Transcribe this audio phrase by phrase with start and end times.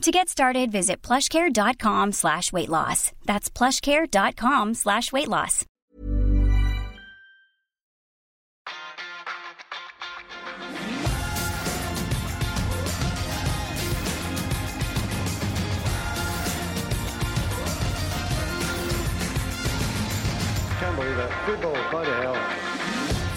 [0.00, 3.12] To get started, visit plushcare.com slash weight loss.
[3.26, 5.66] That's plushcare.com slash weight loss.
[20.78, 21.30] Can't believe it.
[21.44, 22.59] Good ball, Football, bloody hell.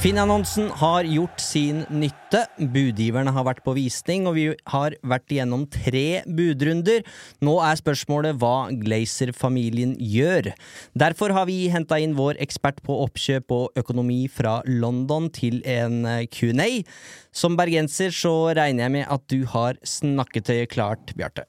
[0.03, 2.41] Finn-annonsen har gjort sin nytte.
[2.59, 7.05] Budgiverne har vært på visning, og vi har vært igjennom tre budrunder.
[7.39, 10.51] Nå er spørsmålet hva Glazer-familien gjør.
[10.99, 16.01] Derfor har vi henta inn vår ekspert på oppkjøp og økonomi fra London til en
[16.03, 16.83] eh, Q&A.
[17.31, 21.47] Som bergenser så regner jeg med at du har snakketøyet klart, Bjarte.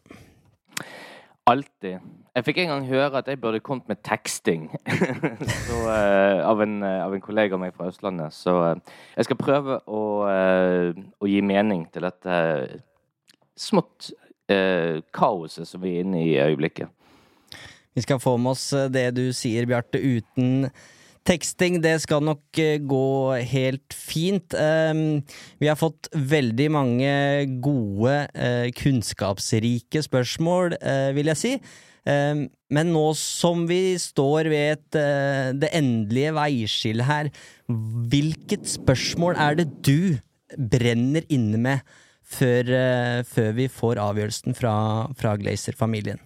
[1.50, 1.98] Alltid.
[2.34, 4.64] Jeg fikk en gang høre at jeg burde kommet med teksting
[5.68, 8.34] så, uh, av, en, uh, av en kollega av meg fra Østlandet.
[8.34, 12.40] Så uh, jeg skal prøve å, å gi mening til dette
[13.54, 14.10] smått
[15.14, 16.90] kaoset som vi er inne i i øyeblikket.
[17.96, 20.66] Vi skal få med oss det du sier, Bjarte, uten
[21.24, 21.78] teksting.
[21.80, 23.06] Det skal nok gå
[23.54, 24.52] helt fint.
[24.52, 25.22] Um,
[25.62, 27.16] vi har fått veldig mange
[27.64, 28.18] gode,
[28.82, 30.76] kunnskapsrike spørsmål,
[31.16, 31.56] vil jeg si.
[32.04, 37.30] Um, men nå som vi står ved et, eh, det endelige veiskillet her,
[37.68, 40.18] hvilket spørsmål er det du
[40.58, 41.94] brenner inne med
[42.24, 44.74] før, eh, før vi får avgjørelsen fra,
[45.16, 46.20] fra Glazer-familien?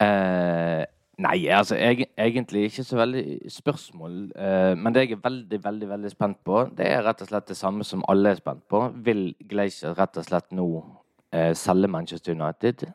[0.00, 0.84] Eh,
[1.20, 4.32] nei, altså jeg, egentlig ikke så veldig spørsmål.
[4.36, 7.50] Eh, men det jeg er veldig, veldig veldig spent på, det er rett og slett
[7.52, 8.86] det samme som alle er spent på.
[9.04, 10.70] Vil Glazer rett og slett nå
[11.34, 12.88] eh, selge Manchester United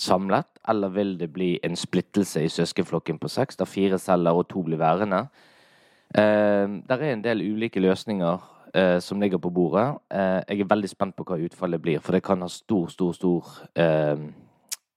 [0.00, 4.48] samlet, eller vil det bli en splittelse i søskenflokken på seks, der fire selger og
[4.48, 5.26] to blir værende?
[6.14, 8.38] Eh, der er en del ulike løsninger
[8.74, 9.98] eh, som ligger på bordet.
[10.10, 13.12] Eh, jeg er veldig spent på hva utfallet blir, for det kan ha stor, stor,
[13.12, 13.58] stor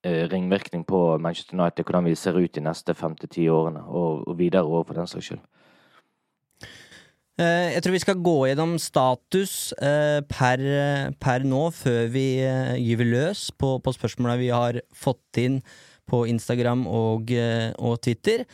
[0.04, 4.28] ringvirkning på Manchester United, hvordan vi ser ut de neste fem til ti årene, og,
[4.28, 5.40] og videre år for den saks skyld.
[7.34, 10.60] Eh, Jeg tror vi skal gå gjennom status eh, per,
[11.18, 15.58] per nå, før vi eh, gyver løs på, på spørsmåla vi har fått inn
[16.06, 17.32] på Instagram og,
[17.80, 18.44] og Twitter.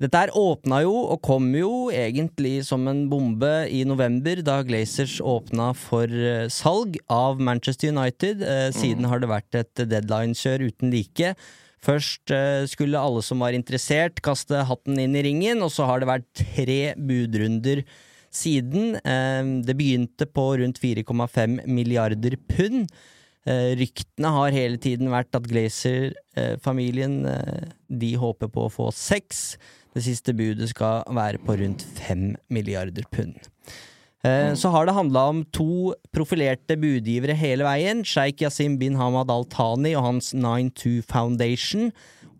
[0.00, 5.18] Dette her åpna jo, og kom jo egentlig som en bombe i november, da Glazers
[5.24, 6.10] åpna for
[6.52, 8.42] salg av Manchester United.
[8.42, 11.36] Eh, Siden har det vært et deadline-kjør uten like.
[11.86, 12.32] Først
[12.72, 16.26] skulle alle som var interessert, kaste hatten inn i ringen, og så har det vært
[16.40, 17.84] tre budrunder
[18.36, 18.96] siden.
[19.00, 22.90] Eh, Det begynte på rundt 4,5 milliarder pund.
[23.46, 29.56] Eh, Ryktene har hele tiden vært at Glazer-familien eh, de håper på å få seks.
[29.94, 33.38] Det siste budet skal være på rundt fem milliarder pund.
[34.58, 38.00] Så har det handla om to profilerte budgivere hele veien.
[38.02, 41.92] Sheikh Yasim bin Hamad Al Thani og hans 92 Foundation.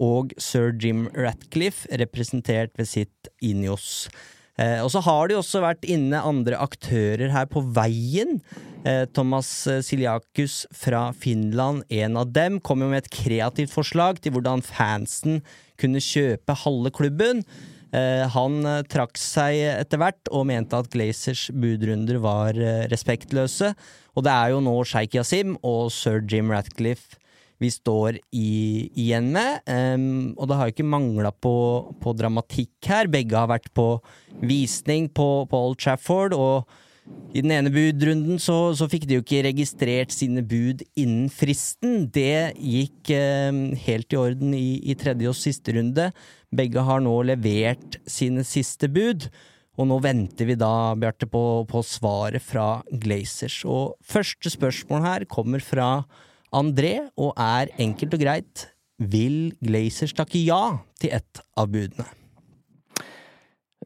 [0.02, 4.08] Og sir Jim Ratcliffe, representert ved sitt Inios.
[4.56, 8.38] Eh, og så har det jo også vært inne andre aktører her på veien.
[8.86, 14.22] Eh, Thomas eh, Siliakus fra Finland, en av dem, kom jo med et kreativt forslag
[14.22, 15.42] til hvordan fansen
[15.80, 17.44] kunne kjøpe halve klubben.
[17.92, 22.56] Eh, han eh, trakk seg etter hvert og mente at Glazers budrunder var
[22.92, 23.74] respektløse.
[24.16, 27.20] Og det er jo nå Sheikh Yasim og sir Jim Ratcliffe
[27.62, 29.62] vi står i, igjen med.
[29.66, 31.54] Um, og det har jo ikke mangla på,
[32.02, 33.10] på dramatikk her.
[33.12, 33.94] Begge har vært på
[34.44, 36.66] visning på, på Old Trafford, og
[37.36, 42.08] i den ene budrunden så, så fikk de jo ikke registrert sine bud innen fristen.
[42.12, 46.10] Det gikk um, helt i orden i, i tredje og siste runde.
[46.56, 49.28] Begge har nå levert sine siste bud.
[49.76, 53.60] Og nå venter vi da, Bjarte, på, på svaret fra Glazers.
[53.68, 55.90] Og første spørsmål her kommer fra
[56.54, 62.06] André, og er enkelt og greit Vil Glazers takke ja til ett av budene?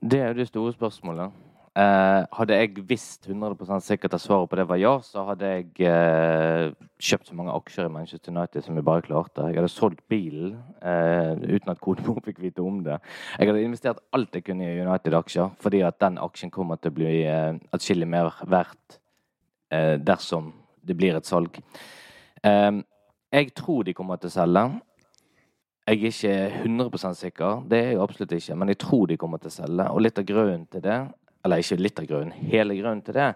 [0.00, 1.32] Det er jo det store spørsmålet.
[1.78, 5.86] Eh, hadde jeg visst 100% sikkert at svaret på det var ja, så hadde jeg
[5.86, 9.46] eh, kjøpt så mange aksjer i Manchester United som jeg bare klarte.
[9.46, 12.98] Jeg hadde solgt bilen eh, uten at konemor fikk vite om det.
[13.38, 16.98] Jeg hadde investert alt jeg kunne i United-aksjer, fordi at den aksjen kommer til å
[16.98, 18.98] bli eh, atskillig mer verdt
[19.70, 20.50] eh, dersom
[20.82, 21.62] det blir et salg.
[22.46, 22.82] Eh,
[23.32, 24.64] jeg tror de kommer til å selge.
[25.90, 26.34] Jeg er ikke
[26.64, 29.86] 100% sikker, det er jeg absolutt ikke, men jeg tror de kommer til å selge.
[29.90, 30.98] Og litt av grunnen til det,
[31.44, 33.32] eller ikke litt av grunnen, hele grunnen til det,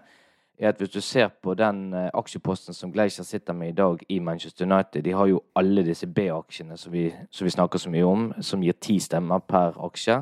[0.57, 4.03] er at hvis du ser på den eh, aksjeposten som Gleicher sitter med i dag
[4.09, 6.93] i Manchester United De har jo alle disse B-aksjene som,
[7.29, 10.21] som, vi snakker så mye om, som gir ti stemmer per aksje.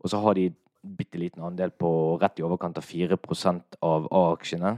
[0.00, 0.48] Og så har de
[0.80, 1.90] bitte liten andel på
[2.22, 4.72] rett i overkant av 4% av A-aksjene.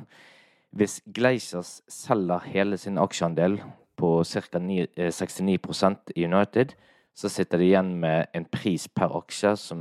[0.70, 3.58] Hvis Gleisers selger hele sin aksjeandel
[3.98, 4.58] på ca.
[4.58, 6.74] 69% i United,
[7.14, 9.80] så sitter de igjen med en pris per aksje som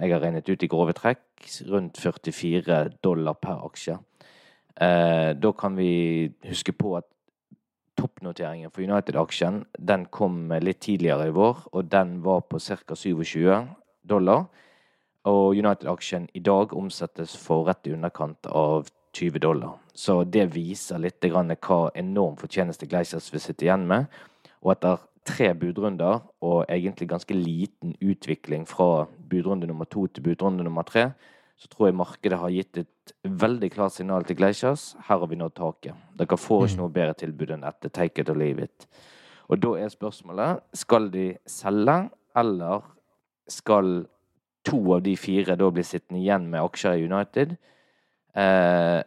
[0.00, 1.22] jeg har regnet ut i grove trekk,
[1.68, 3.98] rundt 44 dollar per aksje.
[4.80, 7.06] Eh, da kan vi huske på at
[8.00, 12.96] toppnoteringen for United-aksjen den kom litt tidligere i vår, og den var på ca.
[12.96, 13.68] 27
[14.08, 14.48] dollar.
[15.28, 19.76] Og United-aksjen i dag omsettes for rett i underkant av 20 dollar.
[20.00, 24.06] Så det viser litt hva enorm fortjeneste Gleisers vil sitte igjen med.
[24.64, 30.64] Og etter tre budrunder og egentlig ganske liten utvikling fra budrunde nummer to til budrunde
[30.64, 31.10] nummer tre,
[31.60, 33.12] så tror jeg markedet har gitt et
[33.42, 34.94] veldig klart signal til Gleisers.
[35.08, 36.06] Her har vi nådd taket.
[36.16, 36.80] Dere får ikke mm.
[36.80, 37.92] noe bedre tilbud enn dette.
[37.92, 38.88] Take it or leave it.
[39.52, 41.98] Og da er spørsmålet skal de selge,
[42.40, 42.86] eller
[43.50, 44.06] skal
[44.64, 47.56] to av de fire da bli sittende igjen med aksjer i United?
[48.38, 49.00] Eh,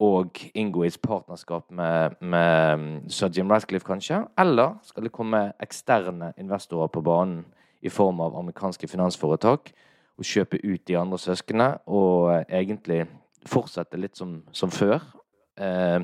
[0.00, 4.22] og inngå i et partnerskap med, med mm, sir Jim Ratcliffe, kanskje?
[4.38, 7.44] Eller skal det komme eksterne investorer på banen
[7.82, 9.72] i form av amerikanske finansforetak
[10.16, 13.04] og kjøpe ut de andre søsknene og eh, egentlig
[13.48, 15.04] fortsette litt som, som før?
[15.60, 16.00] Eh,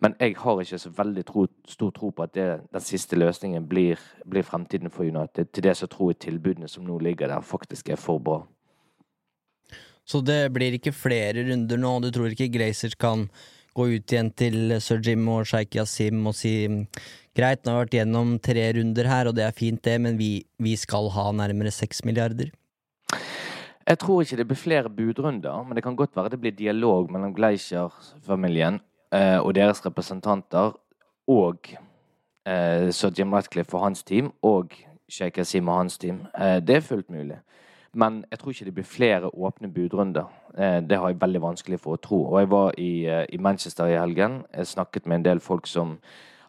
[0.00, 3.68] men jeg har ikke så veldig tro, stor tro på at det, den siste løsningen
[3.68, 3.96] blir,
[4.28, 5.48] blir fremtiden for United.
[5.52, 8.42] Til det så tror jeg tilbudene som nå ligger der, faktisk er for bra.
[10.08, 13.26] Så det blir ikke flere runder nå, og du tror ikke Glazers kan
[13.76, 16.54] gå ut igjen til sir Jim og Sheikh Yasim og si
[17.36, 20.16] greit, nå har vi vært gjennom tre runder her, og det er fint det, men
[20.18, 22.50] vi, vi skal ha nærmere seks milliarder?
[23.88, 27.12] Jeg tror ikke det blir flere budrunder, men det kan godt være det blir dialog
[27.12, 28.80] mellom Glacier-familien
[29.14, 30.74] eh, og deres representanter
[31.28, 31.70] og
[32.48, 34.74] eh, sir Jim Ratcliffe og hans team og
[35.08, 36.24] Sheikh Yasim og hans team.
[36.36, 37.38] Eh, det er fullt mulig.
[37.98, 40.30] Men jeg tror ikke det blir flere åpne budrunder.
[40.54, 42.20] Eh, det har jeg veldig vanskelig for å tro.
[42.30, 44.44] Og jeg var i, eh, i Manchester i helgen.
[44.54, 45.98] Jeg snakket med en del folk som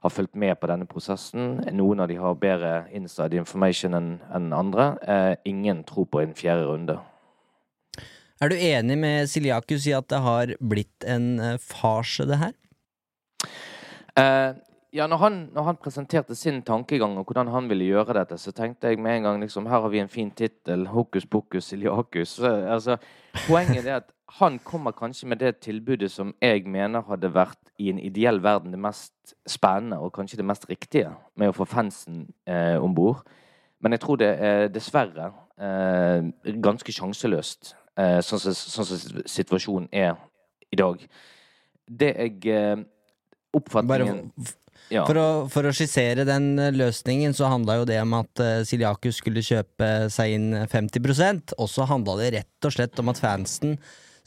[0.03, 1.57] har fulgt med på denne prosessen.
[1.73, 4.97] Noen av de har bedre inside information enn en andre.
[5.01, 6.99] Eh, ingen tror på en fjerde runde.
[8.41, 12.53] Er du enig med Siliakus i at det har blitt en farse, det her?
[14.93, 18.51] Ja, når han, når han, presenterte sin tankegang og hvordan han ville gjøre dette, så
[18.51, 20.87] tenkte jeg med en gang liksom, her har vi en fin tittel.
[20.89, 22.39] Hokus pokus iliakus.
[22.41, 22.97] Altså,
[23.45, 24.09] poenget er at
[24.39, 28.73] han kommer kanskje med det tilbudet som jeg mener hadde vært i en ideell verden
[28.73, 33.21] det mest spennende og kanskje det mest riktige med å få fansen eh, om bord.
[33.81, 35.31] Men jeg tror det er dessverre
[35.61, 36.29] eh,
[36.65, 40.17] ganske sjanseløst, eh, sånn som sånn situasjonen er
[40.73, 41.05] i dag.
[41.85, 42.87] Det jeg eh,
[43.49, 44.57] Oppfatningen Bare
[44.89, 45.05] ja.
[45.05, 48.51] For, å, for, å, skissere den eh, løsningen, så handla jo det om at uh,
[48.67, 53.21] Siliakus skulle kjøpe seg inn 50% og så handla det rett og slett om at
[53.21, 53.77] fansen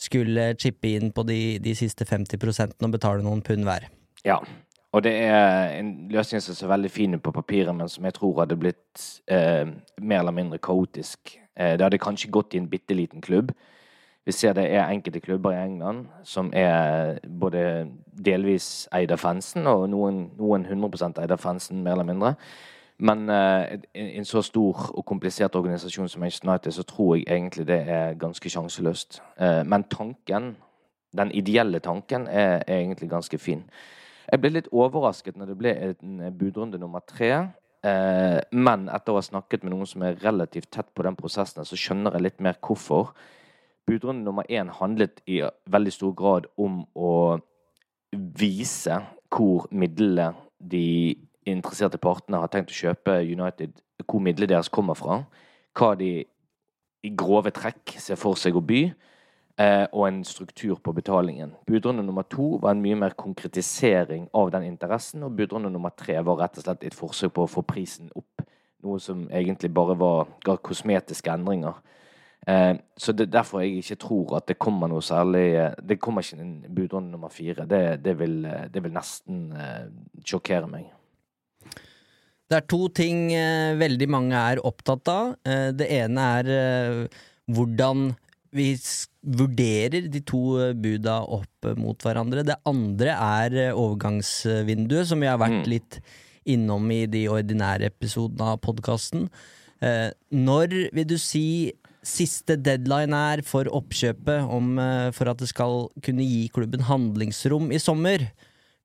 [0.02, 3.88] skulle chippe inn på de, de siste 50% og betale noen pund hver.
[4.26, 4.40] Ja,
[4.92, 8.16] og det er en løsning som ser veldig fin ut på papiret, men som jeg
[8.18, 9.64] tror hadde blitt eh,
[10.00, 11.36] mer eller mindre kaotisk.
[11.56, 13.54] Eh, det hadde kanskje gått i en bitte liten klubb.
[14.26, 17.88] Vi ser det er enkelte klubber i England som er både
[18.26, 22.34] delvis eid av fansen, og noen, noen 100 eid av fansen, mer eller mindre.
[23.02, 27.66] Men uh, en så stor og komplisert organisasjon som Manchester United, så tror jeg egentlig
[27.66, 29.18] det er ganske sjanseløst.
[29.40, 30.52] Uh, men tanken,
[31.16, 33.64] den ideelle tanken, er, er, egentlig ganske fin.
[34.30, 37.32] Jeg ble litt overrasket når det ble en budrunde nummer tre.
[37.82, 41.66] Uh, men etter å ha snakket med noen som er relativt tett på den prosessen,
[41.66, 43.16] så skjønner jeg litt mer hvorfor
[43.86, 47.38] budrunde nummer én handlet i veldig stor grad om å
[48.12, 48.98] vise
[49.32, 51.16] hvor midlene de
[51.48, 53.74] interesserte partene har tenkt å kjøpe United,
[54.06, 55.22] hvor midlene deres kommer fra.
[55.74, 56.12] Hva de
[57.02, 58.82] i grove trekk ser for seg å by,
[59.58, 61.56] eh, og en struktur på betalingen.
[61.66, 66.20] Budrunde nummer to var en mye mer konkretisering av den interessen, og budrunde nummer tre
[66.22, 68.46] var rett og slett et forsøk på å få prisen opp.
[68.82, 71.74] Noe som egentlig bare var, ga kosmetiske endringer.
[72.42, 76.00] Eh, så det er derfor jeg ikke tror at det kommer noe særlig eh, Det
[76.02, 77.66] kommer ikke en budrunde nummer fire.
[77.70, 79.44] Det, det, vil, eh, det vil nesten
[80.26, 80.88] sjokkere meg.
[82.50, 83.30] Det er to ting
[83.80, 85.28] veldig mange er opptatt av.
[85.72, 86.50] Det ene er
[87.48, 88.10] hvordan
[88.52, 88.66] vi
[89.24, 92.44] vurderer de to buda opp mot hverandre.
[92.44, 95.70] Det andre er overgangsvinduet, som vi har vært Mm.
[95.70, 96.00] litt
[96.44, 99.30] innom i de ordinære episodene av podkasten.
[99.80, 101.72] Når vil du si
[102.02, 107.70] siste deadline er for oppkjøpet om, eh, for at det skal kunne gi klubben handlingsrom
[107.72, 108.30] i sommer?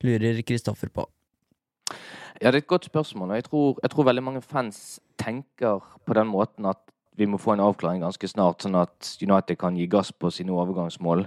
[0.04, 1.08] Lurer Kristoffer på.
[2.42, 3.32] Ja, det er et godt spørsmål.
[3.32, 6.78] og jeg tror, jeg tror veldig mange fans tenker på den måten at
[7.18, 10.54] vi må få en avklaring ganske snart, sånn at United kan gi gass på sine
[10.54, 11.26] overgangsmål.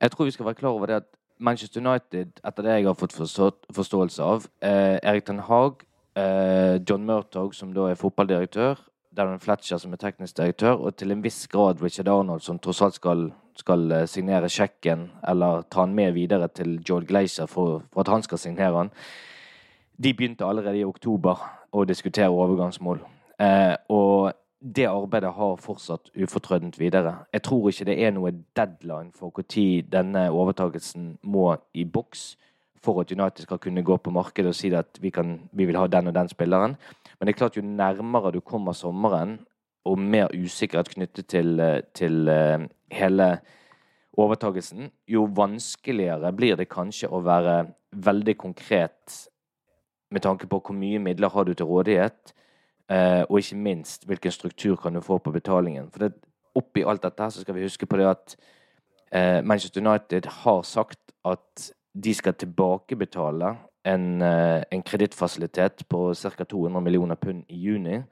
[0.00, 1.08] Jeg tror vi skal være klar over det at
[1.38, 5.84] Manchester United, etter det jeg har fått forståelse av, eh, Erik Ten Haag,
[6.16, 8.78] eh, John Murtog, som da er fotballdirektør,
[9.18, 12.82] Darren Fletcher, som er teknisk direktør, og til en viss grad Richard Arnold, som tross
[12.86, 17.82] alt skal, skal eh, signere sjekken, eller ta han med videre til Joel Glazer for,
[17.92, 18.94] for at han skal signere han
[20.02, 21.40] de begynte allerede i oktober
[21.74, 23.00] å diskutere overgangsmål.
[23.38, 27.14] Eh, og det arbeidet har fortsatt ufortrødent videre.
[27.32, 32.36] Jeg tror ikke det er noe deadline for når denne overtakelsen må i boks
[32.82, 35.76] for at United skal kunne gå på markedet og si at vi, kan, vi vil
[35.76, 36.76] ha den og den spilleren.
[37.18, 39.38] Men det er klart jo nærmere du kommer sommeren,
[39.88, 43.38] og mer usikkerhet knyttet til, eh, til eh, hele
[44.18, 47.60] overtagelsen, jo vanskeligere blir det kanskje å være
[47.92, 49.28] veldig konkret
[50.10, 52.34] med tanke på hvor mye midler har du til rådighet,
[52.90, 55.90] eh, og ikke minst hvilken struktur kan du få på betalingen.
[55.90, 56.14] For det,
[56.54, 58.38] oppi alt dette så skal vi huske på det at
[59.44, 63.54] Manchester United har sagt at de skal tilbakebetale
[63.84, 66.44] en, eh, en kredittfasilitet på ca.
[66.44, 68.02] 200 millioner pund i juni.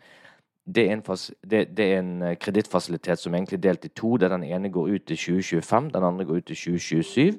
[0.67, 1.03] Det er en,
[1.51, 4.17] det, det en eh, kredittfasilitet som er egentlig delt i to.
[4.17, 7.39] der Den ene går ut til 2025, den andre går ut til 2027.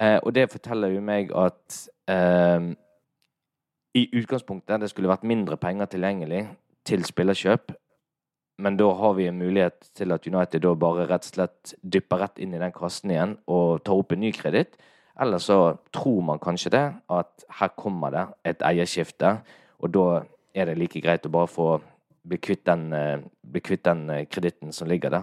[0.00, 2.72] Eh, og det forteller jo meg at eh,
[3.94, 6.48] i utgangspunktet det skulle vært mindre penger tilgjengelig
[6.86, 7.72] til spillerkjøp.
[8.60, 12.20] Men da har vi en mulighet til at United da bare rett og slett dypper
[12.20, 14.76] rett inn i den kassen igjen og tar opp en ny kreditt.
[15.20, 19.38] Eller så tror man kanskje det, at her kommer det et eierskifte,
[19.80, 20.22] og da
[20.54, 21.70] er det like greit å bare få
[22.22, 25.22] bli kvitt den, eh, bli kvitt den eh, kreditten som ligger der.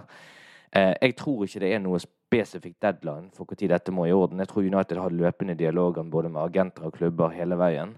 [0.72, 4.38] Eh, Jeg tror ikke det er noe spesifikk deadline for når dette må i orden.
[4.38, 7.96] Jeg tror United har løpende dialoger både med agenter og klubber hele veien.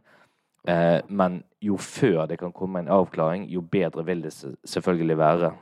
[1.09, 4.33] Men jo før det kan komme en avklaring, jo bedre vil det
[4.65, 5.53] selvfølgelig være.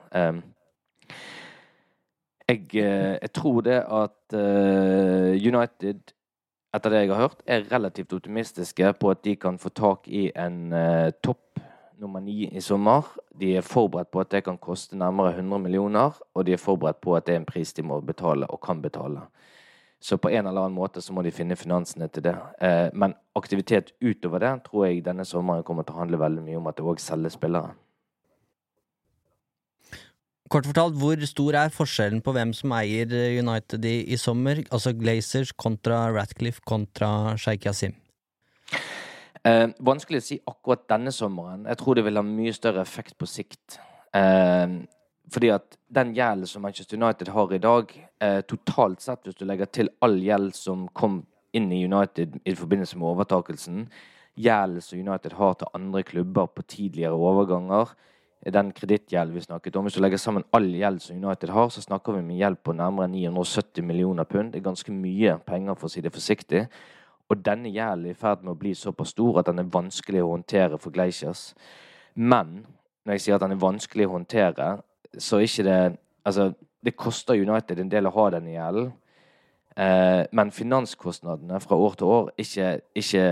[2.48, 6.00] Jeg, jeg tror det at United,
[6.74, 10.28] etter det jeg har hørt, er relativt optimistiske på at de kan få tak i
[10.36, 11.62] en eh, topp
[11.98, 13.06] nummer ni i sommer.
[13.34, 17.00] De er forberedt på at det kan koste nærmere 100 millioner, og de er forberedt
[17.00, 19.24] på at det er en pris de må betale og kan betale.
[20.00, 22.36] Så på en eller annen måte så må de finne finansene til det.
[22.62, 26.60] Eh, men aktivitet utover det tror jeg denne sommeren kommer til å handle veldig mye
[26.60, 27.74] om at det òg selges spillere.
[30.48, 34.62] Kort fortalt, hvor stor er forskjellen på hvem som eier United i, i sommer?
[34.72, 37.92] Altså Glazers kontra Ratcliffe kontra Sheikh Yasim.
[39.44, 41.66] Eh, vanskelig å si akkurat denne sommeren.
[41.68, 43.76] Jeg tror det vil ha mye større effekt på sikt.
[44.16, 44.78] Eh,
[45.28, 49.44] fordi at den gjelden som Manchester United har i dag, eh, totalt sett, hvis du
[49.44, 53.88] legger til all gjeld som kom inn i United i forbindelse med overtakelsen,
[54.38, 57.92] gjelden som United har til andre klubber på tidligere overganger,
[58.46, 61.82] den kredittgjeld vi snakket om Hvis du legger sammen all gjeld som United har, så
[61.82, 64.52] snakker vi om en gjeld på nærmere 970 millioner pund.
[64.52, 66.66] Det er ganske mye penger, for å si det forsiktig.
[67.28, 70.22] Og denne gjelden er i ferd med å bli såpass stor at den er vanskelig
[70.22, 71.54] å håndtere for Glaciers.
[72.14, 72.64] Men
[73.04, 74.68] når jeg sier at den er vanskelig å håndtere,
[75.18, 75.80] så er ikke det
[76.28, 76.52] Altså,
[76.84, 78.90] det koster United en del å ha denne gjelden.
[79.78, 82.66] Eh, men finanskostnadene fra år til år er ikke,
[83.00, 83.22] ikke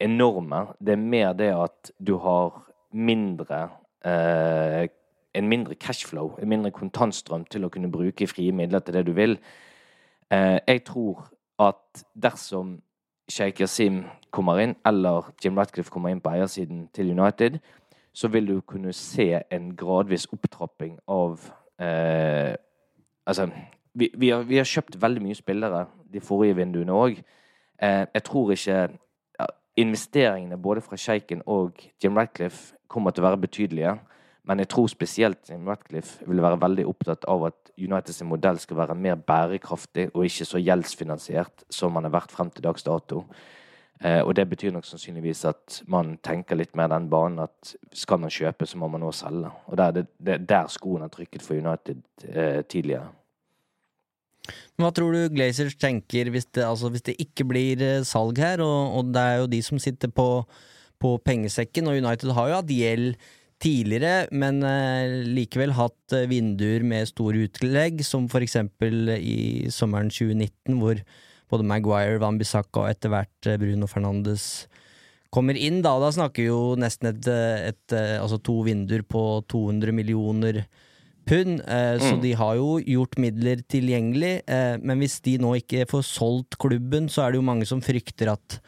[0.00, 0.62] enorme.
[0.80, 3.66] Det er mer det at du har mindre
[4.04, 4.88] eh,
[5.34, 9.12] En mindre cashflow, en mindre kontantstrøm til å kunne bruke frie midler til det du
[9.16, 9.38] vil.
[10.30, 12.82] Eh, jeg tror at dersom
[13.28, 17.58] Sheikh Yasim kommer inn, eller Jim Ratcliffe kommer inn på eiersiden til United,
[18.12, 21.40] så vil du kunne se en gradvis opptrapping av
[21.80, 22.56] eh,
[23.26, 23.50] Altså,
[23.94, 27.20] vi, vi, har, vi har kjøpt veldig mye spillere de forrige vinduene òg.
[27.82, 28.88] Eh, jeg tror ikke
[29.76, 33.96] investeringene både fra Shaken og Jim Ratcliffe kommer til å være betydelige.
[34.48, 38.80] Men jeg tror spesielt Jim Ratcliffe vil være veldig opptatt av at Uniteds modell skal
[38.80, 43.22] være mer bærekraftig og ikke så gjeldsfinansiert som man har vært frem til dags dato.
[44.02, 48.18] Eh, og det betyr nok sannsynligvis at man tenker litt mer den banen at skal
[48.18, 49.54] man kjøpe, så må man også selge.
[49.70, 52.62] Og det er der skoen har trykket for United tidligere.
[52.66, 53.10] tidligere.
[54.80, 58.62] Hva tror du Glazers tenker hvis det, altså hvis det ikke blir eh, salg her?
[58.64, 60.26] Og, og, det er jo de som sitter på,
[61.02, 63.16] på pengesekken, og United har jo hatt gjeld
[63.62, 70.10] tidligere, men eh, likevel hatt eh, vinduer med store utlegg, som for eksempel i sommeren
[70.10, 71.02] 2019, hvor
[71.52, 74.66] både Maguire, Van Bissaka og etter hvert eh, Bruno Fernandes
[75.32, 75.80] kommer inn.
[75.84, 80.64] Da, da snakker vi jo nesten et, et, altså to vinduer på 200 millioner
[81.28, 82.02] pund, eh, mm.
[82.02, 84.34] så de har jo gjort midler tilgjengelig.
[84.46, 87.82] Eh, men hvis de nå ikke får solgt klubben, så er det jo mange som
[87.84, 88.58] frykter at,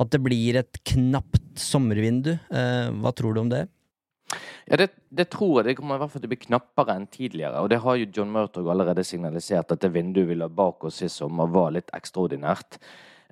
[0.00, 2.32] at det blir et knapt sommervindu.
[2.32, 3.66] Eh, hva tror du om det?
[4.70, 5.66] Ja, det, det, tror jeg.
[5.68, 7.60] Det kommer i hvert fall til å bli knappere enn tidligere.
[7.60, 11.02] Og det har jo John Murtog allerede signalisert, at det vinduet vi la bak oss
[11.02, 12.78] i sommer, var litt ekstraordinært.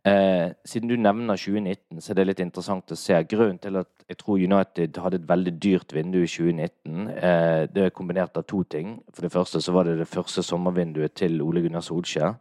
[0.08, 3.16] Eh, siden du nevner 2019, så er det litt interessant å se.
[3.30, 7.86] Grunnen til at jeg tror United hadde et veldig dyrt vindu i 2019, eh, det
[7.86, 8.98] er kombinert av to ting.
[9.12, 12.38] For det første så var det det første sommervinduet til Ole Gunnar Solskjær.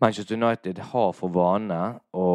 [0.00, 1.78] Manchester United har for vane
[2.12, 2.26] å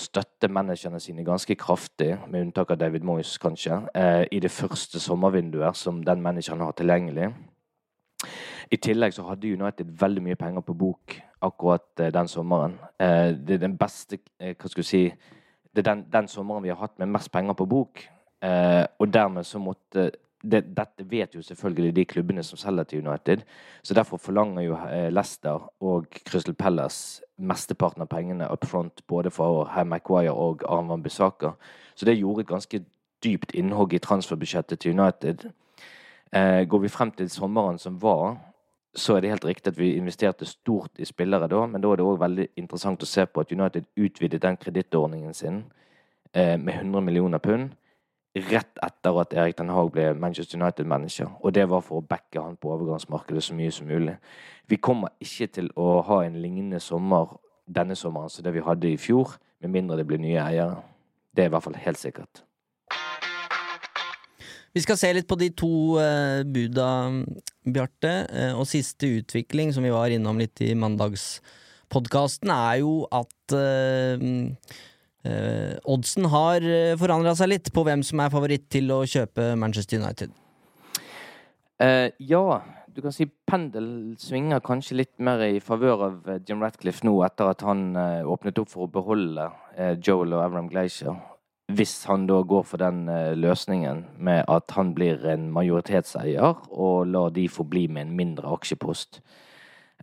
[0.00, 5.00] støtte managerne sine ganske kraftig, med unntak av David Moyes, kanskje, eh, i det første
[5.00, 7.32] sommervinduet som den manageren har tilgjengelig.
[8.70, 12.78] I tillegg så hadde United veldig mye penger på bok akkurat eh, den sommeren.
[12.98, 15.12] Eh, det er den beste Hva skal du si
[15.74, 18.08] Det er den, den, sommeren vi har hatt med mest penger på bok.
[18.98, 20.10] og dermed så måtte
[20.42, 23.42] det, Dette vet jo selvfølgelig de klubbene som selger til United.
[23.82, 24.78] Så derfor forlanger jo
[25.10, 31.02] Leicester og Crystal Palace mesteparten av pengene up front, både for Herr Maguire og Arnvan
[31.02, 31.52] Bissaka.
[31.94, 32.84] Så det gjorde et ganske
[33.24, 35.50] dypt innhogg i transferbudsjettet til United.
[36.32, 38.36] Eh, går vi frem til sommeren som var,
[38.94, 42.00] så er det helt riktig at vi investerte stort i spillere da, men da er
[42.00, 45.64] det òg veldig interessant å se på at United utvidet den kredittordningen sin
[46.34, 47.70] eh, med 100 millioner pund
[48.34, 51.32] rett etter at Erik Den Haag ble Manchester United-manager.
[51.42, 54.16] Og det var for å backe han på overgangsmarkedet så mye som mulig.
[54.70, 57.34] Vi kommer ikke til å ha en lignende sommer
[57.70, 60.80] denne sommeren som det vi hadde i fjor, med mindre det blir nye eiere.
[61.34, 62.42] Det er i hvert fall helt sikkert.
[64.70, 66.90] Vi skal se litt på de to uh, buda,
[67.66, 68.12] Bjarte.
[68.30, 74.22] Uh, og siste utvikling, som vi var innom litt i mandagspodkasten, er jo at uh,
[75.20, 76.64] oddsen har
[76.96, 80.32] forandra seg litt på hvem som er favoritt til å kjøpe Manchester United.
[82.24, 82.44] ja,
[82.88, 87.52] du kan si pendel svinger kanskje litt mer i favør av Jim Ratcliffe nå, etter
[87.52, 87.92] at han
[88.24, 89.50] åpnet opp for å beholde
[90.00, 91.20] Joel og Avram Glacier
[91.76, 97.10] hvis han da går for den eh, løsningen med at han blir en majoritetseier, og
[97.10, 99.20] lar de få bli med en mindre aksjepost.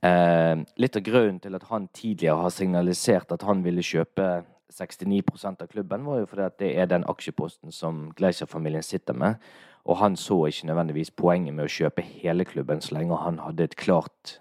[0.02, 5.64] Eh, litt av grunnen til at han tidligere har signalisert at han ville kjøpe 69%
[5.64, 9.40] av klubben, var jo fordi at det er den aksjeposten som Gleiser-familien sitter med.
[9.88, 13.70] Og han så ikke nødvendigvis poenget med å kjøpe hele klubben så lenge han hadde
[13.70, 14.40] et klart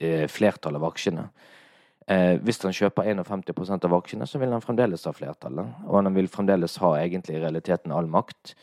[0.00, 1.30] eh, flertall av aksjene.
[2.10, 5.82] Eh, hvis han kjøper 51% av aksjene, så vil han fremdeles ha flertallet.
[5.88, 8.54] Og han vil fremdeles ha egentlig i realiteten all makt.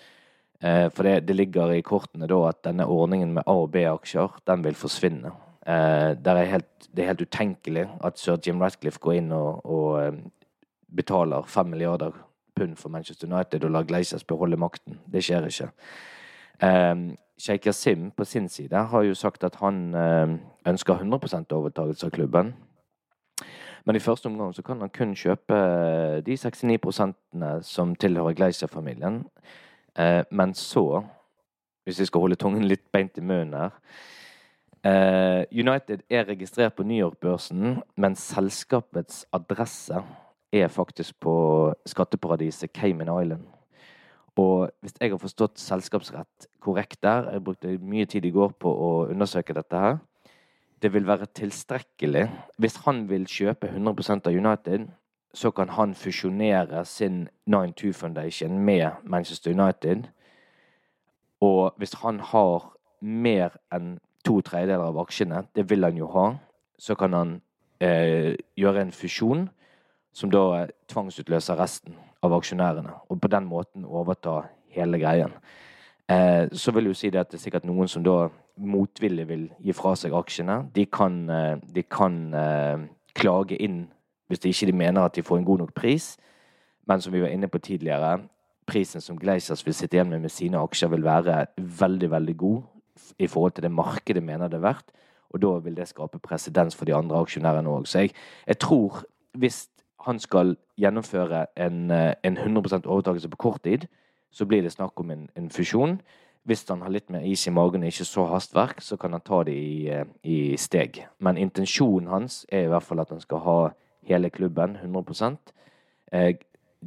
[0.61, 4.41] Eh, for det, det, ligger i kortene da at denne ordningen med A- og B-aksjer,
[4.49, 5.31] den vil forsvinne.
[5.65, 9.89] Eh, er helt, det er helt utenkelig at sir Jim Ratcliffe går inn og, og
[10.03, 10.19] eh,
[10.95, 12.11] betaler fem milliarder
[12.55, 14.99] pund for Manchester United og lar Glazers beholde makten.
[15.11, 15.69] Det skjer ikke.
[16.63, 22.05] Um, Sheikh Yasim på sin side har jo sagt at han um, ønsker 100% overtakelse
[22.05, 22.53] av klubben.
[23.85, 29.23] Men i første omgang så kan han kun kjøpe eh, de 69% som tilhører Gleischer-familien.
[29.99, 31.01] Uh, men så,
[31.83, 33.71] hvis vi skal holde tungen litt beint i munnen her
[34.85, 40.03] uh, United er registrert på New York-børsen, men selskapets adresse
[40.51, 43.47] er faktisk på skatteparadiset Cayman Island.
[44.39, 48.71] Og hvis jeg har forstått selskapsrett korrekt der Jeg brukte mye tid i går på
[48.71, 49.97] å undersøke dette her
[50.81, 54.87] det vil være tilstrekkelig Hvis han vil kjøpe 100% av United,
[55.33, 60.03] så kan han fusjonere sin 9-2 Foundation med Manchester United.
[61.41, 66.33] Og hvis han har mer enn to tredjedeler av aksjene, det vil han jo ha,
[66.79, 67.41] så kan han
[67.79, 69.49] eh, gjøre en fusjon
[70.19, 72.91] som da tvangsutløser resten av aksjonærene.
[73.09, 74.41] Og på den måten overta
[74.75, 75.35] hele greien.
[76.09, 78.27] Eh, så vil jo si det at det er sikkert noen som da
[78.59, 80.63] motvillig vil gi fra seg aksjene.
[80.75, 83.85] De kan, eh, de kan eh, klage inn
[84.29, 86.17] hvis de ikke mener at de får en god nok pris.
[86.87, 88.19] Men som vi var inne på tidligere,
[88.69, 92.61] prisen som Gleisers vil sitte igjen med med sine aksjer, vil være veldig, veldig god
[93.19, 94.91] i forhold til det markedet mener det er verdt.
[95.29, 97.87] Og da vil det skape presedens for de andre aksjonærene òg.
[97.87, 98.11] Så jeg,
[98.47, 99.03] jeg, tror
[99.37, 99.69] hvis
[100.05, 103.87] han skal gjennomføre en, eh, en 100% overtakelse på kort tid,
[104.31, 106.01] så blir det snakk om en, en fusjon.
[106.45, 109.21] Hvis han har litt mer is i magen og ikke så hastverk, så kan han
[109.21, 111.05] ta det i, eh, i steg.
[111.19, 113.59] Men intensjonen hans er i hvert fall at han skal ha
[114.07, 115.37] hele klubben 100
[116.11, 116.33] eh,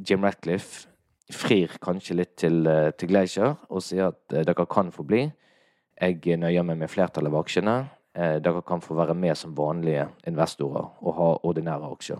[0.09, 0.87] Jim Ratcliffe
[1.31, 5.31] frir kanskje litt til, eh, til Glacier og sier at dere kan få bli.
[6.01, 7.89] Jeg nøyer meg med flertallet av aksjene.
[8.15, 12.19] Eh, dere kan få være med som vanlige investorer og ha ordinære aksjer.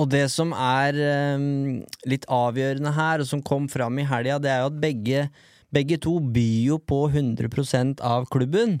[0.00, 0.96] Og det som er
[1.36, 5.26] um, litt avgjørende her, og som kom fram i helga, det er jo at begge,
[5.72, 8.78] begge to byr jo på 100% av klubben.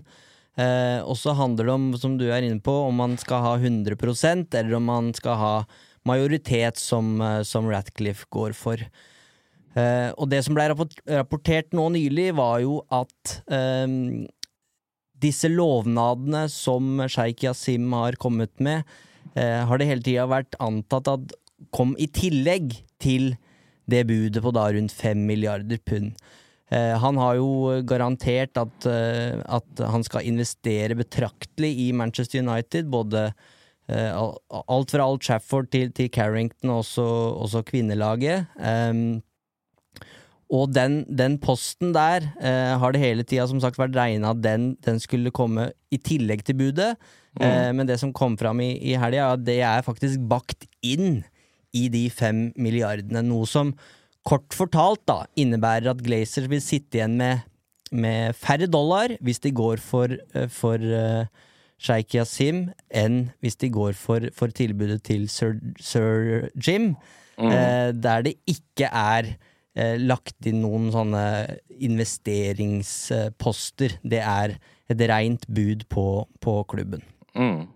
[0.60, 3.52] Eh, og så handler det om, som du er inne på, om man skal ha
[3.56, 5.54] 100% eller om man skal ha
[6.08, 8.80] majoritet, som, eh, som Ratcliffe går for.
[9.72, 13.88] Eh, og det som ble rapportert nå nylig, var jo at eh,
[15.22, 18.84] disse lovnadene som sjeik Yasim har kommet med,
[19.34, 21.32] har det hele tida vært antatt at
[21.72, 23.32] kom i tillegg til
[23.90, 26.12] det budet på da rundt fem milliarder pund.
[26.72, 32.88] Eh, han har jo garantert at, eh, at, han skal investere betraktelig i Manchester United.
[32.92, 33.26] Både
[33.88, 37.04] eh, alt fra Old Trafford til, til Carrington, og også,
[37.44, 38.48] også kvinnelaget.
[38.56, 39.20] Um,
[40.52, 44.42] og den, den, posten der eh, har det hele tida som sagt vært regna at
[44.44, 46.90] den, den, skulle komme i tillegg til budet.
[47.40, 47.46] Mm.
[47.46, 51.22] Eh, men det som kom fram i, i helga, det er faktisk bakt inn
[51.72, 53.22] i de fem milliardene.
[53.24, 53.72] Noe som
[54.26, 57.38] kort fortalt da innebærer at Glazer vil sitte igjen med,
[57.92, 61.24] med færre dollar hvis de går for, eh, for uh,
[61.82, 66.94] Sheikh Yasim, enn hvis de går for, for tilbudet til Sir, Sir Jim,
[67.40, 67.50] mm.
[67.50, 69.34] eh, der det ikke er
[69.74, 73.98] eh, lagt inn noen sånne investeringsposter.
[74.06, 74.54] Det er
[74.92, 77.02] et reint bud på, på klubben.
[77.38, 77.68] Mm.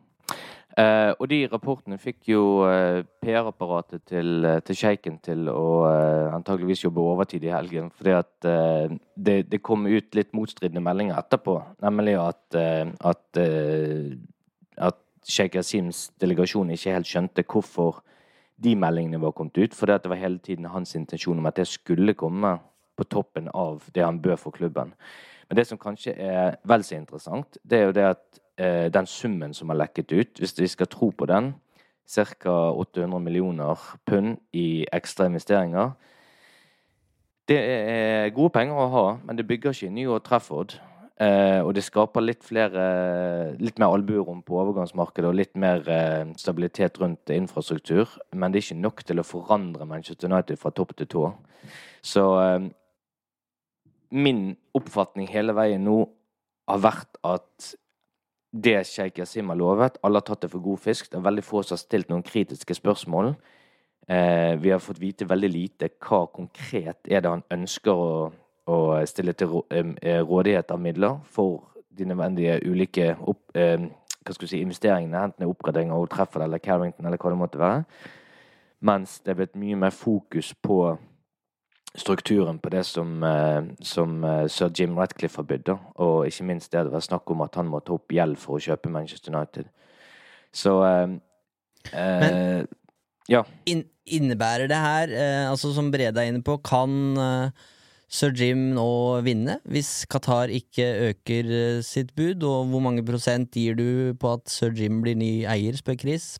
[0.76, 6.34] Eh, og de rapportene fikk jo eh, PR-apparatet til, eh, til sjeiken til å eh,
[6.36, 7.88] antageligvis jobbe overtid i helgen.
[7.96, 11.56] Fordi at eh, det, det, kom ut litt motstridende meldinger etterpå.
[11.86, 13.40] Nemlig at, eh, at,
[14.90, 18.02] at sjeik Yasims delegasjon ikke helt skjønte hvorfor
[18.60, 19.76] de meldingene var kommet ut.
[19.76, 22.58] For det var hele tiden hans intensjon om at det skulle komme
[22.96, 24.92] på toppen av det han bør for klubben.
[25.48, 29.06] Men det som kanskje er vel så interessant, det er jo det at eh, den
[29.06, 31.54] summen som har lekket ut, hvis vi skal tro på den,
[32.06, 32.56] ca.
[32.70, 35.96] 800 millioner pund i ekstra investeringer
[37.48, 40.72] Det er gode penger å ha, men det bygger ikke New York Trafford.
[41.16, 42.82] Eh, og det skaper litt flere
[43.56, 48.10] Litt mer albuerom på overgangsmarkedet og litt mer eh, stabilitet rundt infrastruktur.
[48.34, 51.24] Men det er ikke nok til å forandre Manchester United fra topp til tå.
[52.04, 52.68] Så eh,
[54.10, 54.42] min
[54.76, 56.02] oppfatning hele veien nå
[56.66, 57.72] har vært at
[58.52, 61.10] det sjeik Yasim har lovet, alle har tatt det for god fisk.
[61.10, 63.34] Det er veldig få som har stilt noen kritiske spørsmål.
[64.08, 68.10] Eh, vi har fått vite veldig lite hva konkret er det han ønsker å
[68.66, 71.62] å stille til eh, rådighet av midler for
[71.96, 73.86] de nødvendige ulike opp, eh,
[74.26, 77.40] hva skal si, investeringene, enten det er oppgradering av Trefford eller Carrington eller hva det
[77.40, 77.84] måtte være.
[78.86, 80.80] Mens det er blitt mye mer fokus på
[81.96, 84.20] strukturen på det som, eh, som
[84.52, 87.70] sir Jim Ratcliffe har bydd, og ikke minst det det var snakk om at han
[87.72, 89.70] må ta opp gjeld for å kjøpe Manchester United.
[90.56, 91.16] Så eh,
[91.92, 92.66] Men,
[93.28, 93.44] ja.
[93.66, 97.16] innebærer det her, eh, altså som Brede er inne på, kan
[98.06, 102.44] Sir Jim nå vinne, hvis Qatar ikke øker eh, sitt bud?
[102.46, 106.36] Og hvor mange prosent gir du på at Sir Jim blir ny eier, spør Chris?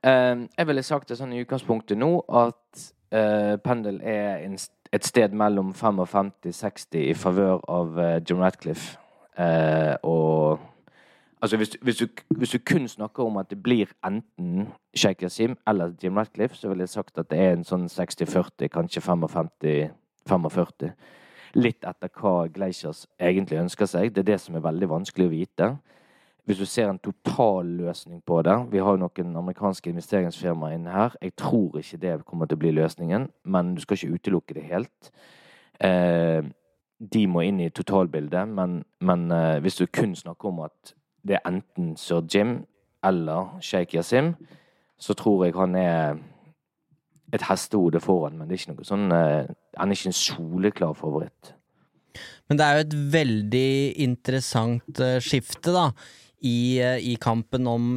[0.00, 4.46] Jeg ville sagt det sånn i utgangspunktet nå at uh, Pendel er
[4.92, 8.98] et sted mellom 55-60 i favør av uh, Jim Ratcliffe.
[10.02, 10.58] og
[11.42, 15.56] Altså hvis, hvis, du, hvis, du, kun snakker om at det blir enten Sheikh Yasim
[15.68, 19.48] eller Jim Ratcliffe, så ville jeg sagt at det er en sånn 60-40, kanskje 55
[20.28, 20.90] 45.
[21.54, 24.12] Litt etter hva Glaciers egentlig ønsker seg.
[24.12, 25.70] Det er det som er veldig vanskelig å vite.
[26.50, 30.90] Hvis du ser en total løsning på det Vi har jo noen amerikanske investeringsfirmaer inne
[30.90, 31.12] her.
[31.22, 34.64] Jeg tror ikke det kommer til å bli løsningen, men du skal ikke utelukke det
[34.66, 35.10] helt.
[35.78, 36.42] Eh,
[36.98, 40.90] de må inn i totalbildet, men, men eh, hvis du kun snakker om at
[41.22, 42.64] det er enten Sir Jim
[43.06, 44.32] eller Sheikh Yasim,
[44.98, 46.18] så tror jeg han er
[47.30, 50.98] et hestehode foran, men det er ikke noe sånn eh, Han er ikke en soleklar
[50.98, 51.52] favoritt.
[52.50, 53.70] Men det er jo et veldig
[54.02, 55.92] interessant uh, skifte, da,
[56.40, 57.96] i, uh, i, kampen om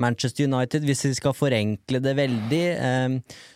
[0.00, 0.86] Manchester United.
[0.88, 2.64] Hvis vi skal forenkle det veldig,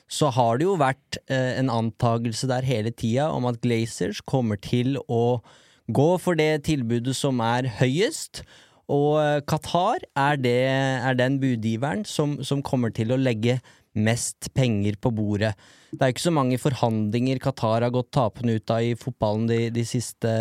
[0.07, 5.01] så har det jo vært en antagelse der hele tida om at Glazers kommer til
[5.09, 5.40] å
[5.88, 8.44] gå for det tilbudet som er høyest.
[8.92, 13.59] Og eh, Qatar er, det, er den budgiveren som, som kommer til å legge
[13.96, 15.55] mest penger på bordet.
[15.90, 19.46] Det er jo ikke så mange forhandlinger Qatar har gått tapende ut av i fotballen
[19.49, 20.33] de, de siste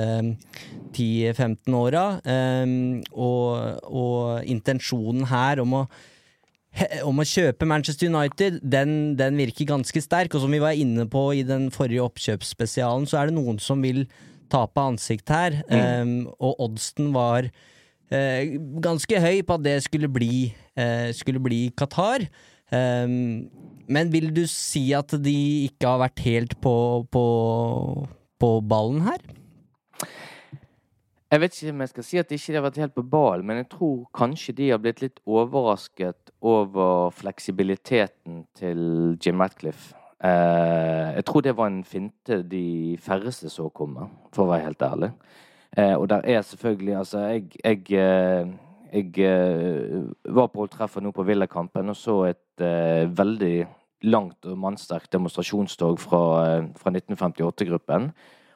[0.92, 2.04] 10-15 åra.
[2.26, 5.84] Um, og, og, intensjonen her om å,
[7.08, 10.36] om å kjøpe Manchester United, den, den, virker ganske sterk.
[10.36, 13.86] Og som vi var inne på i den forrige oppkjøpsspesialen, så er det noen som
[13.86, 14.04] vil
[14.52, 15.62] tape ansikt her.
[15.72, 15.80] Mm.
[15.80, 17.48] Um, og oddsen var
[18.14, 18.42] uh,
[18.84, 22.28] ganske høy på at det skulle bli, eh, skulle bli Qatar.
[22.74, 23.48] Um,
[23.88, 25.38] men vil du si at de
[25.70, 26.76] ikke har vært helt på,
[27.14, 27.26] på,
[28.42, 29.22] på ballen her?
[31.32, 33.46] Jeg vet ikke om jeg skal si at de ikke har vært helt på ballen,
[33.50, 39.96] men jeg tror kanskje de har blitt litt overrasket over fleksibiliteten til Jim Ratcliffe.
[40.24, 44.86] Eh, jeg tror det var en finte de færreste så komme, for å være helt
[44.86, 45.12] ærlig.
[45.78, 48.54] Uh, og der er selvfølgelig Altså, jeg, jeg uh,
[48.96, 50.04] jeg eh,
[50.36, 53.66] var på Trafford nå på Villakampen og så et eh, veldig
[54.08, 58.12] langt og mannsterkt demonstrasjonstog fra, eh, fra 1958-gruppen.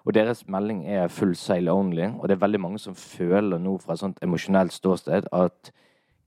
[0.05, 2.19] Og deres melding er 'full sail only'.
[2.19, 5.71] Og det er veldig mange som føler nå fra et sånt emosjonelt ståsted at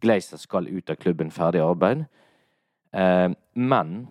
[0.00, 2.04] Glazer skal ut av klubben ferdig arbeid.
[2.94, 4.08] Eh, men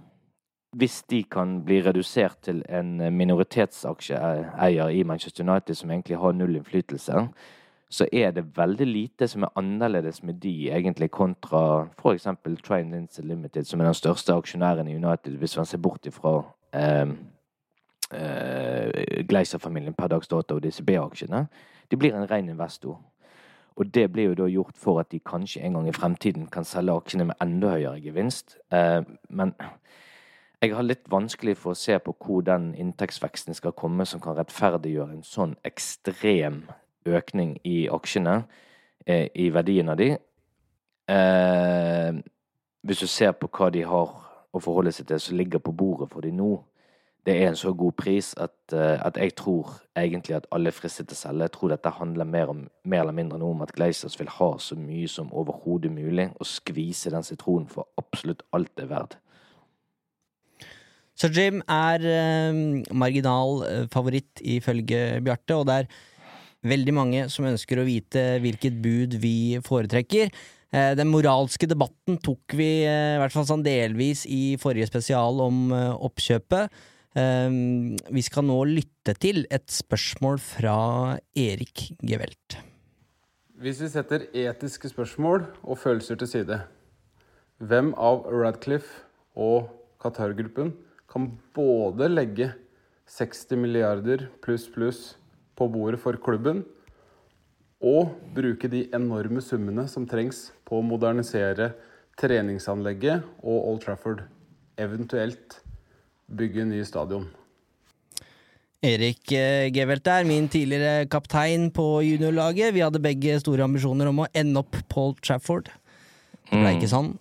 [0.71, 6.55] hvis de kan bli redusert til en minoritetsaksjeeier i Manchester United som egentlig har null
[6.55, 7.27] innflytelse,
[7.91, 12.27] så er det veldig lite som er annerledes med de, egentlig, kontra f.eks.
[12.63, 16.37] Train Lindsay Limited, som er den største aksjonæren i United, hvis man ser bort ifra
[16.73, 17.07] eh,
[18.13, 21.45] eh, Gleiser-familien per dags dato og disse B-aksjene.
[21.91, 23.01] De blir en ren investor.
[23.75, 26.63] Og det blir jo da gjort for at de kanskje en gang i fremtiden kan
[26.63, 28.55] selge aksjene med enda høyere gevinst.
[28.71, 29.51] Eh, men
[30.61, 34.37] jeg har litt vanskelig for å se på hvor den inntektsveksten skal komme som kan
[34.37, 36.63] rettferdiggjøre en sånn ekstrem
[37.09, 38.43] økning i aksjene,
[39.07, 40.11] eh, i verdien av de.
[41.09, 42.11] Eh,
[42.83, 44.13] hvis du ser på hva de har
[44.53, 46.63] å forholde seg til som ligger på bordet for de nå,
[47.25, 50.77] det er en så god pris at, eh, at jeg tror egentlig at alle er
[50.77, 51.41] fristet til å selge.
[51.41, 54.57] Jeg tror dette handler mer, om, mer eller mindre nå om at Gleisers vil ha
[54.57, 59.17] så mye som overhodet mulig, og skvise den sitronen for absolutt alt det er verdt.
[61.17, 62.61] Så Jim er eh,
[62.95, 65.91] marginal eh, favoritt ifølge Bjarte, og det er
[66.71, 70.31] veldig mange som ønsker å vite hvilket bud vi foretrekker.
[70.71, 75.41] Eh, den moralske debatten tok vi eh, i hvert fall sånn delvis i forrige spesial
[75.43, 76.81] om eh, oppkjøpet.
[77.11, 80.75] Vi skal nå lytte til et spørsmål fra
[81.35, 82.55] Erik Gevelt.
[83.59, 86.61] Hvis vi setter etiske spørsmål og følelser til side,
[87.59, 89.03] hvem av Radcliffe
[89.35, 89.67] og
[89.99, 90.71] Qatar-gruppen
[91.11, 92.51] kan både legge
[93.11, 95.01] 60 milliarder pluss pluss
[95.59, 96.63] på bordet for klubben.
[97.81, 101.73] Og bruke de enorme summene som trengs på å modernisere
[102.21, 104.23] treningsanlegget og Old Trafford.
[104.79, 105.59] Eventuelt
[106.31, 107.25] bygge ny stadion.
[108.81, 112.73] Erik eh, Gevelt er min tidligere kaptein på juniorlaget.
[112.73, 115.69] Vi hadde begge store ambisjoner om å ende opp på Old Trafford.
[116.47, 116.93] Det ble ikke mm.
[116.95, 117.11] sånn.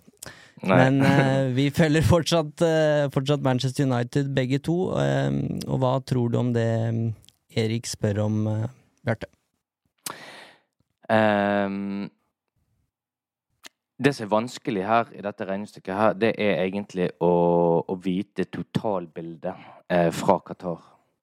[0.61, 0.77] Nei.
[0.77, 4.91] Men uh, vi følger fortsatt, uh, fortsatt, Manchester United, begge to.
[4.93, 6.69] Uh, og hva tror du om det,
[7.57, 8.67] Erik spør om, uh,
[9.05, 9.31] Bjarte?
[11.11, 12.09] Um,
[14.03, 17.33] det som er vanskelig her i dette regnestykket, her, det er egentlig å,
[17.85, 20.79] å vite totalbildet eh, fra Qatar.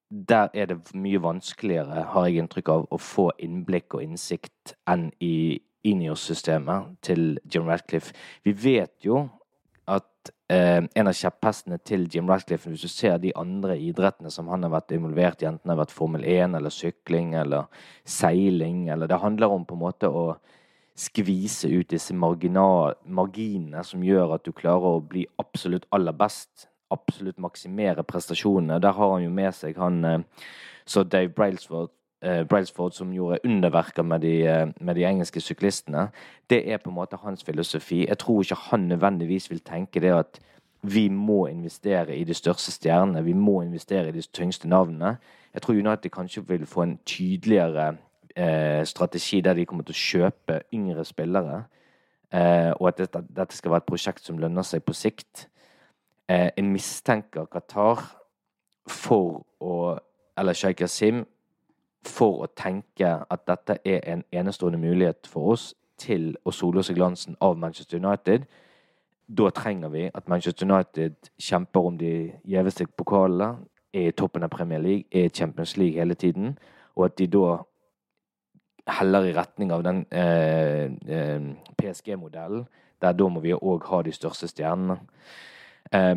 [0.09, 5.09] Der er det mye vanskeligere, har jeg inntrykk av, å få innblikk og innsikt enn
[5.19, 8.15] i Inios-systemet til Jim Ratcliffe.
[8.45, 9.29] Vi vet jo
[9.89, 14.51] at eh, en av kjepphestene til Jim Ratcliffe, hvis du ser de andre idrettene som
[14.53, 17.69] han har vært involvert i, enten det har vært Formel 1 eller sykling eller
[18.05, 20.31] seiling eller Det handler om på en måte å
[20.99, 26.67] skvise ut disse marginene som gjør at du klarer å bli absolutt aller best.
[26.91, 28.81] Absolutt maksimere prestasjonene.
[28.81, 30.23] Der har han jo med seg han eh,
[30.89, 36.09] så Dave Brailsford eh, Brailsford som gjorde underverker med de, eh, med de, engelske syklistene,
[36.51, 38.07] det er på en måte hans filosofi.
[38.09, 40.41] Jeg tror ikke han nødvendigvis vil tenke det at
[40.83, 45.17] vi må investere i de største stjernene, vi må investere i de tyngste navnene.
[45.55, 47.97] Jeg tror United kanskje vil få en tydeligere
[48.37, 51.65] eh, strategi der de kommer til å kjøpe yngre spillere,
[52.33, 55.49] eh, og at dette, dette, skal være et prosjekt som lønner seg på sikt.
[56.29, 58.05] Eh, en mistenker Qatar
[58.89, 59.99] for å
[60.39, 61.25] Eller Sheikh Yasim
[62.07, 66.91] for å tenke at dette er en enestående mulighet for oss til å sole oss
[66.91, 68.47] i glansen av Manchester United.
[69.29, 72.13] Da trenger vi at Manchester United kjemper om de
[72.49, 73.59] gjeveste pokalene,
[73.93, 76.59] er i toppen av Premier League, er i Champions League hele tiden,
[76.95, 77.57] og at de da
[78.99, 82.67] heller i retning av den eh, eh, PSG-modellen,
[83.03, 84.99] der da må vi òg ha de største stjernene.
[85.93, 86.17] Eh,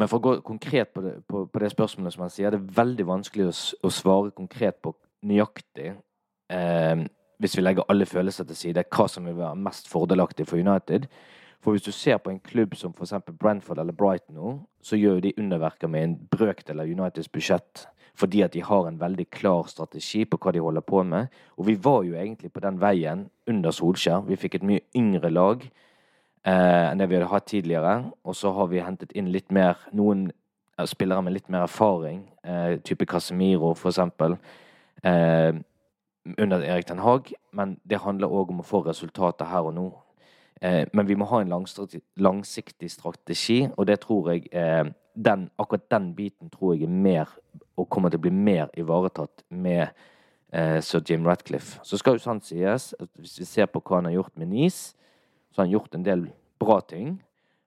[0.00, 2.60] men for å gå konkret på det, på, på det spørsmålet som han sier, det
[2.62, 4.94] er veldig vanskelig å, å svare konkret på
[5.28, 5.90] nøyaktig,
[6.56, 7.02] eh,
[7.40, 11.06] hvis vi legger alle følelser til side, hva som vil være mest fordelaktig for United.
[11.60, 13.12] For hvis du ser på en klubb som f.eks.
[13.36, 14.52] Brentford eller Brighton nå,
[14.84, 17.84] så gjør jo de underverker med en brøkdel av Uniteds budsjett.
[18.16, 21.28] Fordi at de har en veldig klar strategi på hva de holder på med.
[21.60, 24.24] Og vi var jo egentlig på den veien under Solskjær.
[24.28, 25.68] Vi fikk et mye yngre lag
[26.44, 27.94] enn det vi hadde hatt tidligere.
[28.24, 32.22] Og så har vi hentet inn litt mer noen eh, spillere med litt mer erfaring,
[32.44, 34.38] eh, type Casemiro for eksempel,
[35.02, 35.52] eh,
[36.36, 37.32] under Erik Den Haag.
[37.52, 39.90] Men det handler òg om å få resultater her og nå.
[40.60, 41.52] Eh, men vi må ha en
[42.16, 44.84] langsiktig strategi, og det tror jeg eh,
[45.16, 47.28] den, Akkurat den biten tror jeg er mer,
[47.76, 49.88] og kommer til å bli mer ivaretatt med
[50.52, 51.80] eh, sir Jim Ratcliffe.
[51.82, 54.52] Så skal jo sant sies at hvis vi ser på hva han har gjort med
[54.52, 54.80] NIS,
[55.60, 57.20] så han gjort en del bra ting.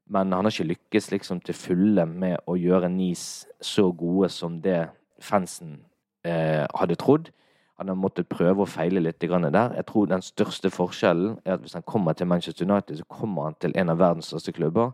[0.10, 4.60] Men han har ikke lykkes liksom til fulle med å gjøre NIS så gode som
[4.62, 4.88] det
[5.22, 5.84] fansen
[6.26, 7.30] eh, hadde trodd.
[7.78, 9.76] Han har måttet prøve og feile litt der.
[9.76, 13.44] Jeg tror den største forskjellen er at hvis han kommer til Manchester United, så kommer
[13.44, 14.92] han til en av verdens største klubber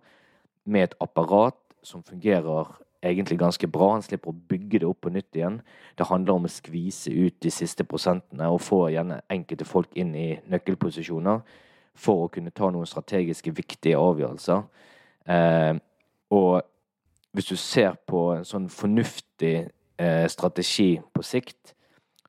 [0.65, 2.67] med et apparat som fungerer
[3.01, 3.93] egentlig ganske bra.
[3.93, 5.61] Han slipper å bygge det opp på nytt igjen.
[5.95, 10.13] Det handler om å skvise ut de siste prosentene og få gjerne enkelte folk inn
[10.15, 11.41] i nøkkelposisjoner
[11.95, 14.61] for å kunne ta noen strategiske, viktige avgjørelser.
[15.29, 15.73] Eh,
[16.35, 16.61] og
[17.35, 19.55] hvis du ser på en sånn fornuftig
[19.99, 21.75] eh, strategi på sikt,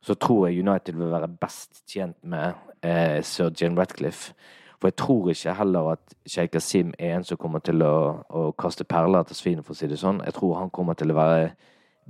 [0.01, 4.35] så tror jeg United vil være best tjent med eh, sir Jane Ratcliffe.
[4.81, 8.47] For jeg tror ikke heller at Sheikh Asim er en som kommer til å, å
[8.57, 10.23] kaste perler etter svinet, for å si det sånn.
[10.25, 11.51] Jeg tror han kommer til å være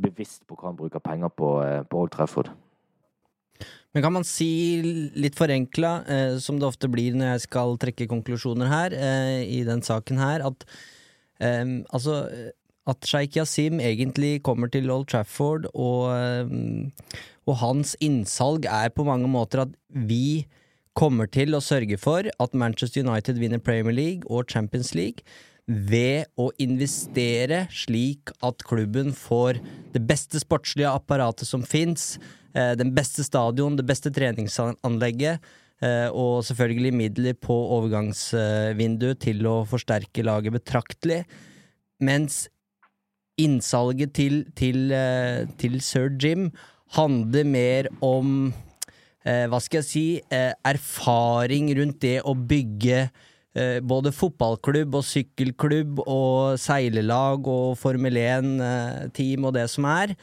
[0.01, 2.53] bevisst på hva han bruker penger på eh, på Old Trafford.
[3.95, 4.51] Men kan man si
[5.19, 9.61] litt forenkla, eh, som det ofte blir når jeg skal trekke konklusjoner her, eh, i
[9.67, 10.67] den saken her, at
[11.43, 12.23] eh, altså
[12.91, 16.47] at Sheikh Yasim egentlig kommer til Old Trafford, og, eh,
[17.47, 20.47] og hans innsalg er på mange måter at vi
[20.99, 25.23] kommer til å sørge for at Manchester United vinner Premier League og Champions League
[25.71, 29.61] ved å investere slik at klubben får
[29.95, 32.19] det beste sportslige apparatet som fins,
[32.55, 35.39] eh, den beste stadion, det beste treningsanlegget,
[35.83, 41.25] eh, og selvfølgelig midler på overgangsvinduet til å forsterke laget betraktelig.
[42.01, 42.49] Mens
[43.39, 46.51] innsalget til, til, eh, til sir Jim
[46.97, 48.53] handler mer om
[49.23, 50.21] hva skal jeg si
[50.65, 53.11] erfaring rundt det å bygge
[53.57, 60.15] eh, både fotballklubb og sykkelklubb og seilelag og Formel 1-team og det som er.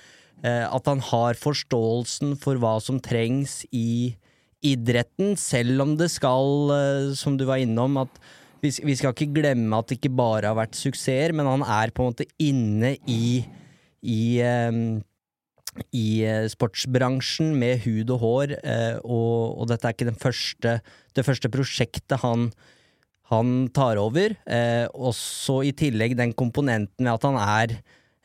[0.45, 4.15] Eh, at han har forståelsen for hva som trengs i
[4.65, 8.21] idretten, selv om det skal, eh, som du var innom, at
[8.61, 11.93] vi, vi, skal ikke glemme at det ikke bare har vært suksesser, men han er
[11.93, 13.43] på en måte inne i,
[14.01, 14.97] i um,
[15.95, 20.77] i eh, sportsbransjen med hud og hår, eh, og dette er ikke første,
[21.15, 22.49] det første prosjektet han,
[23.31, 24.35] han tar over.
[24.47, 27.75] Eh, også i tillegg den komponenten med at han er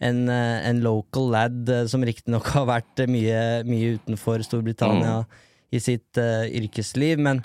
[0.02, 5.42] en, en local lad som riktignok har vært mye, mye utenfor Storbritannia mm.
[5.78, 7.38] i sitt uh, yrkesliv, men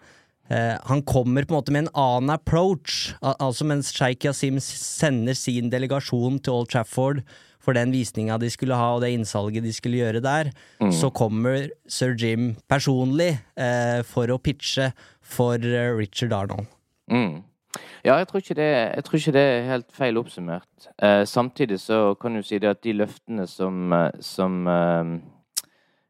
[0.49, 3.11] uh, han kommer på en måte med en annen approach.
[3.21, 7.21] Al altså mens Sheikh Yasim sender sin delegasjon til Old Trafford
[7.67, 10.93] for den visninga de skulle ha, og det innsalget de skulle gjøre der, mm.
[10.95, 16.71] så kommer sir Jim personlig eh, for å pitche for eh, Richard Arnold.
[17.11, 17.43] Mm.
[18.05, 20.87] Ja, jeg tror, det, jeg tror, ikke det, er helt feil oppsummert.
[21.03, 25.19] Eh, samtidig så kan du si det at de løftene som, eh, som eh,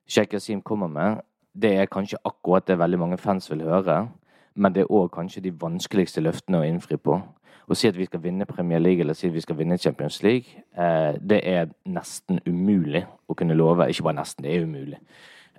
[0.08, 1.18] Sheikh Yasim kommer med,
[1.62, 4.08] det er kanskje akkurat det veldig mange fans vil høre.
[4.56, 7.20] Men det er òg kanskje de vanskeligste løftene å innfri på.
[7.68, 10.22] Å si at vi skal vinne Premier League eller si at vi skal vinne Champions
[10.24, 13.90] League, eh, det er nesten umulig å kunne love.
[13.90, 15.02] Ikke bare nesten, det er umulig.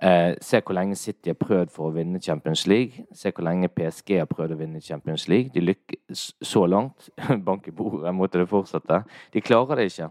[0.01, 3.05] Eh, se hvor lenge City har prøvd for å vinne Champions League.
[3.13, 5.51] Se hvor lenge PSG har prøvd å vinne Champions League.
[5.53, 7.09] De lykkes så langt.
[7.47, 9.03] Bank i bordet, måtte det fortsette.
[9.33, 10.09] De klarer det ikke.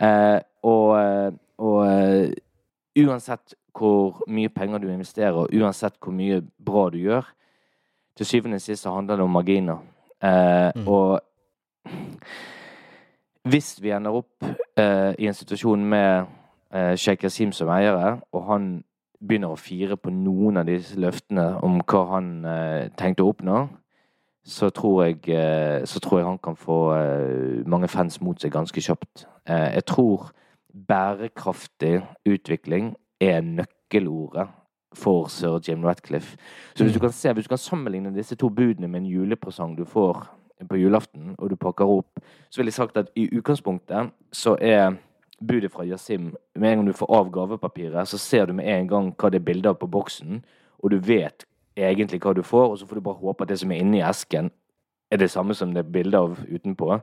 [0.00, 1.30] Eh, og, eh,
[1.62, 2.32] og uh,
[2.98, 7.26] uansett hvor mye penger du investerer, uansett hvor mye bra du gjør,
[8.16, 9.78] til syvende og sist handler det om marginer.
[10.22, 10.88] Eh, mm.
[10.88, 11.20] Og
[13.42, 14.44] hvis vi ender opp
[14.78, 16.26] eh, i en situasjon med
[16.74, 18.68] eh, Sheikh Yasim som eiere, og han
[19.26, 23.62] begynner å fire på noen av disse løftene om hva han eh, tenkte å oppnå,
[24.44, 28.52] så tror, jeg, eh, så tror jeg han kan få eh, mange fans mot seg
[28.52, 29.26] ganske kjapt.
[29.48, 30.30] jeg tror
[30.88, 34.48] bærekraftig utvikling er nøkkelordet
[34.94, 36.36] for sir Jim Ratcliffe.
[36.74, 39.76] Så hvis du kan se, hvis du kan sammenligne disse to budene med en julepresang
[39.78, 40.24] du får
[40.68, 42.20] på julaften, og du pakker opp,
[42.50, 44.94] så vil jeg sagt at i utgangspunktet så er
[45.46, 48.88] budet fra Yasim Med en gang du får av gavepapiret, så ser du med en
[48.88, 50.44] gang hva det er bilde av på boksen,
[50.78, 53.58] og du vet egentlig hva du får, og så får du bare håpe at det
[53.60, 54.50] som er inni esken,
[55.10, 57.00] er det samme som det er bilde av utenpå.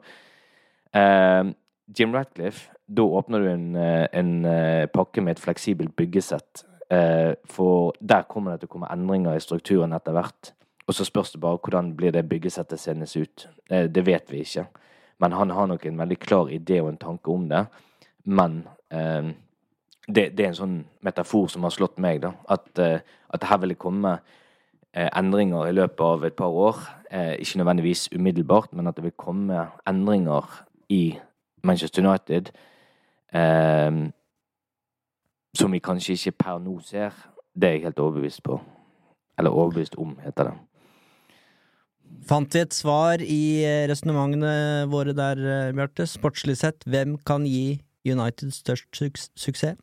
[0.96, 1.52] Uh,
[1.98, 6.66] Jim Ratcliffe, da åpner du en, eh, en, eh, pakke med et fleksibelt byggesett.
[6.92, 10.52] Uh, for der kommer det til å komme endringer i strukturen etter hvert.
[10.88, 13.48] Og så spørs det bare hvordan blir det byggesettet sendes ut.
[13.72, 14.68] Uh, det vet vi ikke.
[15.20, 17.66] Men han har nok en veldig klar idé og en tanke om det.
[18.26, 18.62] Men
[20.08, 22.34] det, det, er en sånn metafor som har slått meg, da.
[22.52, 24.18] At, at her vil komme
[24.94, 26.82] endringer i løpet av et par år.
[27.40, 30.50] ikke nødvendigvis umiddelbart, men at det vil komme endringer
[30.90, 31.18] i
[31.64, 32.52] Manchester United
[33.34, 33.92] eh,
[35.58, 37.16] som vi kanskje ikke per nå ser.
[37.54, 38.60] Det er jeg helt overbevist på.
[39.40, 40.58] Eller overbevist om, heter det.
[42.28, 46.08] Fant vi et svar i eh, resonnementene våre der, eh, Bjarte?
[46.08, 49.04] Sportslig sett, hvem kan gi United størst
[49.36, 49.78] suksess?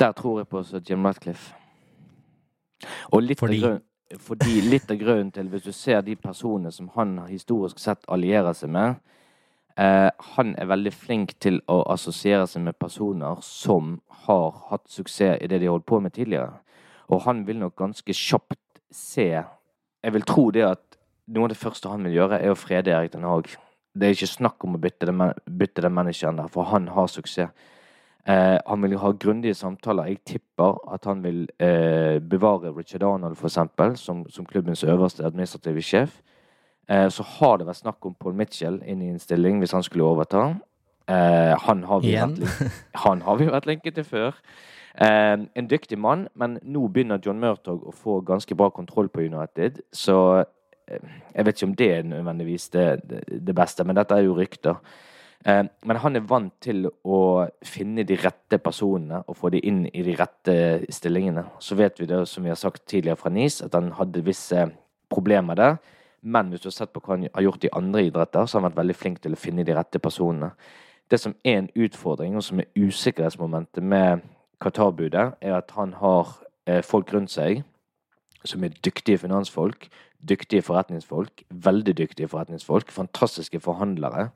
[0.00, 1.54] Der tror jeg på Jim Ratcliffe.
[3.12, 3.62] Og litt fordi?
[3.62, 3.80] Av grunn,
[4.18, 8.52] fordi litt av grunnen til, hvis du ser de personene som han historisk sett allierer
[8.52, 8.98] seg med,
[9.76, 15.40] Eh, han er veldig flink til å assosiere seg med personer som har hatt suksess
[15.40, 16.60] i det de holdt på med tidligere.
[17.08, 18.60] Og han vil nok ganske kjapt
[18.92, 19.44] se
[20.02, 20.96] Jeg vil tro det at
[21.30, 23.52] noe av det første han vil gjøre, er å frede Erik Den Haag.
[23.92, 27.10] Det er ikke snakk om å bytte den, bytte den manageren der, for han har
[27.12, 27.52] suksess.
[28.24, 30.12] Eh, han vil ha grundige samtaler.
[30.12, 35.82] Jeg tipper at han vil eh, bevare Richard Arnold, eksempel, som, som klubbens øverste administrative
[35.82, 36.20] sjef.
[36.88, 39.82] Eh, så har det vært snakk om Paul Mitchell inn i en stilling hvis han
[39.82, 40.52] skulle overta.
[41.10, 42.70] Eh, han har vi, vært,
[43.04, 44.38] han har vi vært lenket til før.
[44.94, 49.24] Eh, en dyktig mann, men nå begynner John Murtog å få ganske bra kontroll på
[49.26, 49.82] United.
[49.92, 50.44] Så
[50.88, 52.86] jeg vet ikke om det er nødvendigvis det,
[53.46, 54.80] det beste, men dette er jo rykter.
[55.42, 57.18] Men han er vant til å
[57.66, 60.54] finne de rette personene og få de inn i de rette
[60.94, 61.42] stillingene.
[61.58, 64.68] Så vet vi det, som vi har sagt tidligere fra NIS, at han hadde visse
[65.10, 65.80] problemer der.
[66.22, 68.62] Men hvis du har sett på hva han har gjort i andre idretter, så har
[68.62, 70.52] han vært veldig flink til å finne de rette personene.
[71.10, 74.22] Det som er en utfordring, og som er usikkerhetsmomentet med
[74.62, 76.36] Qatar-budet, er at han har
[76.70, 77.64] eh, folk rundt seg
[78.46, 79.88] som er dyktige finansfolk,
[80.28, 84.28] dyktige forretningsfolk, veldig dyktige forretningsfolk, fantastiske forhandlere,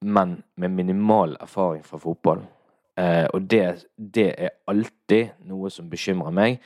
[0.00, 2.42] men med minimal erfaring fra fotball.
[2.98, 6.58] Eh, og det, det er alltid noe som bekymrer meg.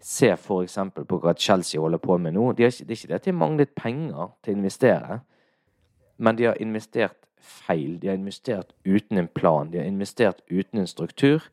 [0.00, 0.78] Se f.eks.
[1.08, 2.52] på hva Chelsea holder på med nå.
[2.52, 5.18] De har, det er ikke det at de har manglet penger til å investere,
[6.18, 7.98] men de har investert feil.
[8.00, 9.70] De har investert uten en plan.
[9.72, 11.46] De har investert uten en struktur.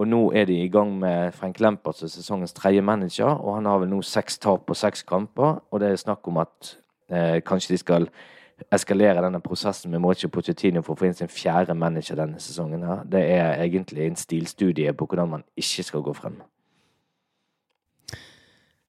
[0.00, 3.66] Og nå er de i gang med Frank Lempert som sesongens tredje manager, og han
[3.68, 5.60] har vel nå seks tap på seks kamper.
[5.70, 6.76] Og det er snakk om at
[7.12, 8.08] eh, kanskje de skal
[8.72, 12.84] eskalere denne prosessen med Mauricio Pochettino for å få inn sin fjerde manager denne sesongen.
[12.86, 13.04] her.
[13.04, 16.40] Det er egentlig en stilstudie på hvordan man ikke skal gå frem.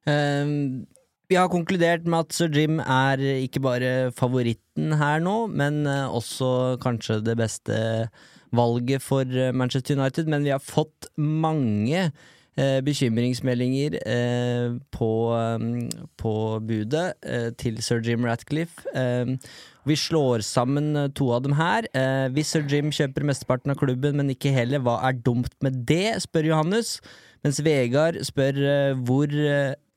[0.06, 0.86] Um,
[1.32, 6.06] vi har konkludert med at Sir Jim er ikke bare favoritten her nå, men eh,
[6.12, 7.78] også kanskje det beste
[8.56, 10.30] valget for eh, Manchester United.
[10.30, 15.90] Men vi har fått mange eh, bekymringsmeldinger eh, på, um,
[16.20, 16.34] på,
[16.64, 18.86] budet eh, til sir Jim Ratcliffe.
[18.96, 19.38] Ehm,
[19.86, 21.90] vi slår sammen to av dem her.
[22.32, 26.22] hvis sir Jim kjøper mesteparten av klubben, men ikke heller, hva er dumt med det,
[26.24, 27.02] spør Johannes.
[27.44, 28.62] Mens Vegard spør
[29.04, 29.28] hvor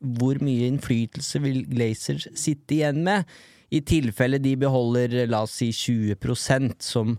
[0.01, 3.25] hvor mye innflytelse vil Glazers sitte igjen med,
[3.71, 7.17] i tilfelle de beholder la oss si 20% som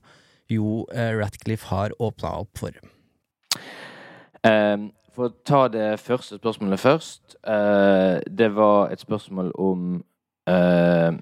[0.52, 2.78] jo uh, Ratcliffe har åpna opp for?
[4.44, 7.40] Um, for å ta det første spørsmålet først.
[7.42, 10.04] Uh, det var et spørsmål om
[10.50, 11.18] uh,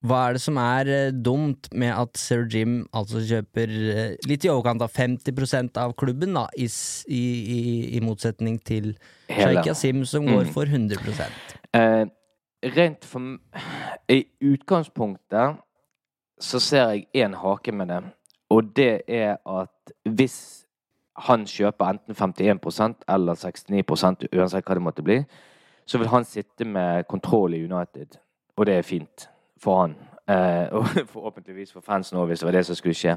[0.00, 4.46] hva er det som er eh, dumt med at Sir Jim altså kjøper eh, litt
[4.46, 6.68] i overkant av 50% av klubben, da, i,
[7.12, 7.60] i,
[7.98, 8.94] i motsetning til
[9.28, 10.54] Sheikh Yasim, som går mm.
[10.54, 11.28] for 100
[11.76, 12.06] eh,
[12.76, 13.36] Rent for
[14.08, 15.60] I utgangspunktet
[16.40, 18.00] så ser jeg én hake med det,
[18.50, 20.66] og det er at hvis
[21.26, 25.20] han kjøper enten 51% eller 69% uansett hva det måtte bli,
[25.86, 28.18] så vil han sitte med kontroll i United,
[28.56, 29.28] og det er fint
[29.60, 29.96] for han.
[30.30, 33.16] Eh, og forhåpentligvis for fansen òg, hvis det var det som skulle skje.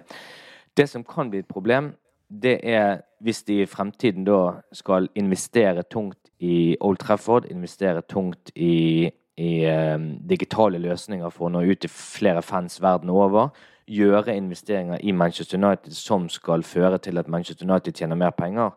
[0.77, 1.93] Det som kan bli et problem,
[2.29, 8.51] det er hvis de i fremtiden da skal investere tungt i Old Trafford, investere tungt
[8.55, 13.53] i, i eh, digitale løsninger for å nå ut til flere fans verden over,
[13.88, 18.71] gjøre investeringer i Manchester United som skal føre til at Manchester United tjener mer penger.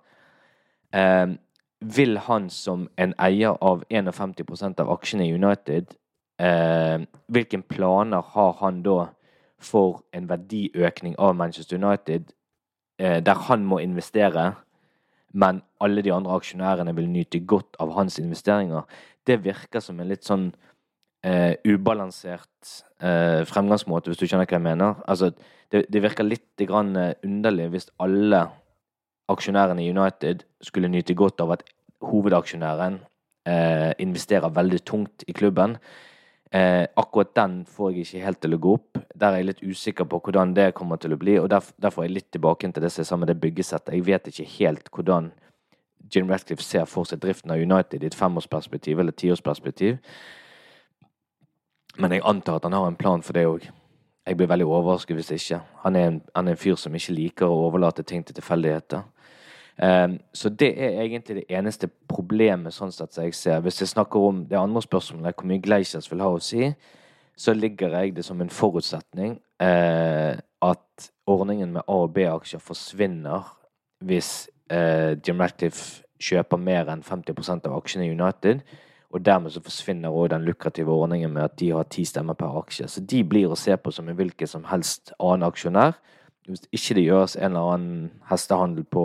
[0.92, 1.26] eh,
[1.80, 5.94] vil han som en eier av 51% av aksjene i United
[6.38, 9.07] eh, Hvilke planer har han da
[9.59, 12.32] for en verdiøkning av Manchester United,
[12.98, 14.54] eh, der han må investere,
[15.32, 18.82] men alle de andre aksjonærene vil nyte godt av hans investeringer?
[19.26, 20.50] Det virker som en litt sånn
[21.25, 25.01] eh, ubalansert eh, fremgangsmåte, hvis du skjønner hva jeg mener.
[25.09, 25.33] Altså,
[25.73, 28.47] det, det virker litt grann eh, underlig hvis alle
[29.33, 31.64] aksjonærene i United skulle nyte godt av at
[32.07, 33.01] hovedaksjonæren
[33.49, 35.79] eh, investerer veldig tungt i klubben.
[36.55, 39.01] Eh, akkurat den får jeg ikke helt til å gå opp.
[39.14, 41.39] Der er jeg litt usikker på hvordan det kommer til å bli.
[41.41, 43.95] og Derfor, derfor er jeg litt tilbake til det som er sammen med det byggesettet.
[43.95, 45.33] Jeg vet ikke helt hvordan
[46.14, 49.99] Jim Ratcliffe ser for seg driften av United i et femårsperspektiv eller tiårsperspektiv.
[51.99, 53.66] Men jeg antar at han har en plan for det òg.
[54.26, 55.61] Jeg blir veldig overrasket hvis ikke.
[55.84, 59.05] Han er, en, han er en fyr som ikke liker å overlate ting til tilfeldigheter.
[59.76, 63.61] Um, så det er egentlig det eneste problemet, sånn sett som jeg ser.
[63.64, 66.70] Hvis jeg snakker om det andre spørsmålet, hvor mye Gleisers vil ha å si,
[67.36, 70.32] så ligger jeg det som en forutsetning uh,
[70.64, 73.44] at ordningen med A- og B-aksjer forsvinner
[74.07, 78.64] hvis uh, Jim Ratcliffe kjøper mer enn 50% av aksjene i United.
[79.17, 82.59] Og dermed så forsvinner òg den lukrative ordningen med at de har ti stemmer per
[82.61, 82.89] aksje.
[82.89, 85.97] Så de blir å se på som en hvilken som helst annen aksjonær.
[86.45, 89.05] Hvis ikke det gjøres en eller annen hestehandel på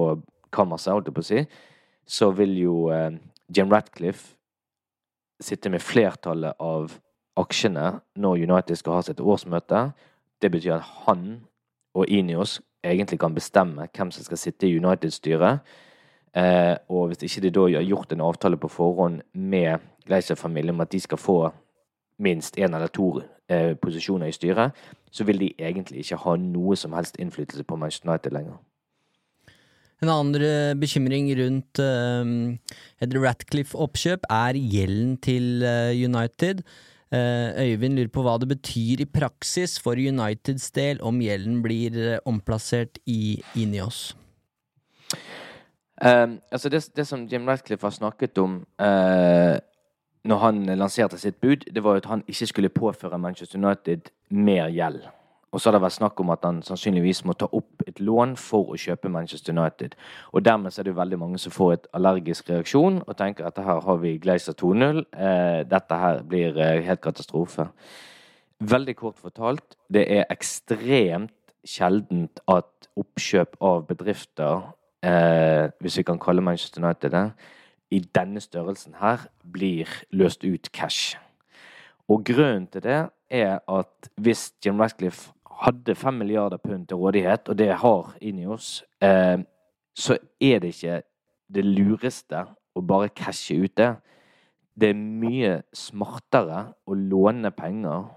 [0.52, 1.46] kammerset, holdt jeg på å si,
[2.04, 3.16] så vil jo eh,
[3.56, 4.36] Jim Ratcliffe
[5.42, 6.92] sitte med flertallet av
[7.40, 9.86] aksjene når United skal ha sitt årsmøte.
[10.44, 11.46] Det betyr at han
[11.96, 15.64] og Inios egentlig kan bestemme hvem som skal sitte i United-styret.
[16.32, 20.84] Eh, og hvis ikke de da har gjort en avtale på forhånd med Gleiser-familien om
[20.84, 21.38] at de skal få
[22.22, 24.72] minst én eller to eh, posisjoner i styret,
[25.12, 28.60] så vil de egentlig ikke ha noe som helst innflytelse på Manchester United lenger.
[30.02, 32.26] En annen bekymring rundt uh,
[33.22, 36.64] Ratcliffe-oppkjøp er gjelden til uh, United.
[37.14, 42.18] Uh, Øyvind lurer på hva det betyr i praksis for Uniteds del om gjelden blir
[42.26, 44.16] omplassert i Inios.
[46.02, 48.66] Um, altså det, det, som Jim Ratcliffe har snakket om
[50.24, 54.70] når han lanserte sitt bud, det var at han ikke skulle påføre Manchester United mer
[54.70, 55.02] gjeld.
[55.52, 58.38] Og så har det vært snakk om at han sannsynligvis må ta opp et lån
[58.40, 59.98] for å kjøpe Manchester United.
[60.32, 63.82] Og dermed er det veldig mange som får et allergisk reaksjon og tenker at her
[63.84, 65.04] har vi Glazer 2-0.
[65.12, 67.68] Eh, dette her blir eh, helt katastrofe.
[68.62, 71.36] Veldig kort fortalt, det er ekstremt
[71.68, 74.70] sjeldent at oppkjøp av bedrifter,
[75.04, 77.32] eh, hvis vi kan kalle Manchester United det,
[77.92, 81.18] i denne størrelsen her blir løst ut cash.
[82.08, 85.32] Og grunnen til det er at hvis Jim Ratcliffe
[85.62, 89.38] hadde fem milliarder pund til rådighet, og det har Inios, eh,
[89.96, 91.02] så er det ikke
[91.52, 92.46] det lureste
[92.76, 93.92] å bare cashe ut det.
[94.74, 98.08] Det er mye smartere å låne penger,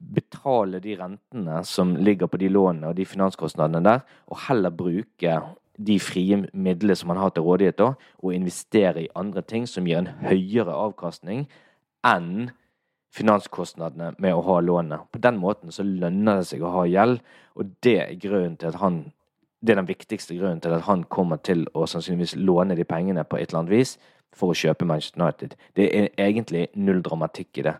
[0.00, 5.34] betale de rentene som ligger på de lånene og de finanskostnadene der, og heller bruke
[5.80, 9.86] de frie midlene som man har til rådighet, da, og investere i andre ting som
[9.88, 11.46] gir en høyere avkastning
[12.06, 12.50] enn
[13.16, 15.08] finanskostnadene med å ha lånet.
[15.10, 17.18] På den måten så lønner det seg å ha gjeld,
[17.58, 19.02] og det er grunnen til at han
[19.60, 23.26] det er den viktigste grunnen til at han kommer til å sannsynligvis låne de pengene
[23.28, 23.98] på et eller annet vis
[24.32, 25.56] for å kjøpe Manchester United.
[25.76, 27.74] Det er egentlig null dramatikk i det.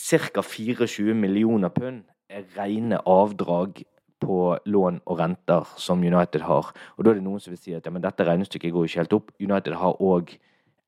[0.00, 0.42] Ca.
[0.42, 3.84] 24 millioner pund er rene avdrag
[4.20, 6.72] på lån og renter som United har.
[6.96, 9.02] Og da er det noen som vil si at ja, men dette regnestykket går ikke
[9.04, 9.30] helt opp.
[9.38, 10.34] United har òg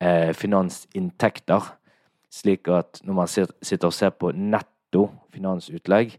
[0.01, 1.77] eh, finansinntekter,
[2.27, 6.17] slik at når man sitter og ser på netto finansutlegg,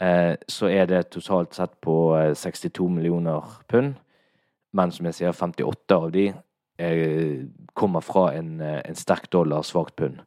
[0.00, 4.00] eh, så er det totalt sett på eh, 62 millioner pund.
[4.74, 6.26] Men som jeg sier, 58 av de
[6.82, 7.46] eh,
[7.78, 10.20] kommer fra en, eh, en sterk dollar, svakt pund.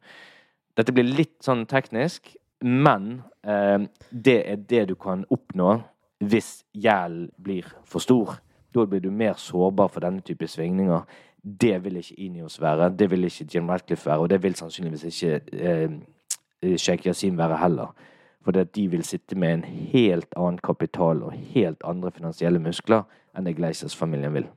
[0.78, 2.32] Dette blir litt sånn teknisk,
[2.64, 5.78] men eh, det er det du kan oppnå
[6.18, 8.38] hvis gjelden blir for stor.
[8.74, 11.04] Da blir du mer sårbar for denne type svingninger.
[11.38, 15.04] Det vil ikke Inios være, det vil ikke Jim Ratcliffe være, og det vil sannsynligvis
[15.08, 15.98] ikke eh,
[16.76, 17.92] Sheikh Yasin være heller.
[18.44, 22.62] For det at de vil sitte med en helt annen kapital og helt andre finansielle
[22.62, 23.04] muskler
[23.36, 24.48] enn det Gleisers-familien vil.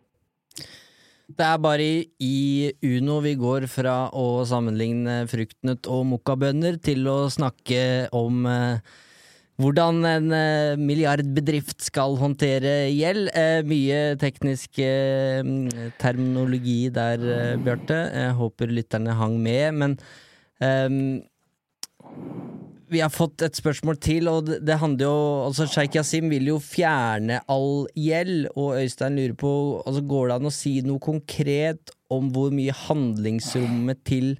[1.32, 1.86] Det er bare
[2.20, 8.98] i, Uno vi går fra å sammenligne fruktnøtt og mokkabønner til å snakke om eh,
[9.62, 13.32] hvordan en eh, milliardbedrift skal håndtere gjeld.
[13.38, 14.82] Eh, mye teknisk
[16.02, 17.26] terminologi der,
[17.64, 18.02] Bjarte.
[18.12, 19.98] Jeg håper lytterne hang med, men
[20.60, 21.22] ehm,
[22.92, 26.58] vi har fått et spørsmål til, og det, handler jo altså Sheikh Yasim vil jo
[26.60, 29.54] fjerne all gjeld, og Øystein lurer på
[29.86, 34.34] altså Går det an å si noe konkret om hvor mye handlingsrommet til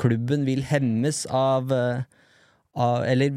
[0.00, 2.06] klubben vil hemmes av, eh,
[2.80, 3.34] av Eller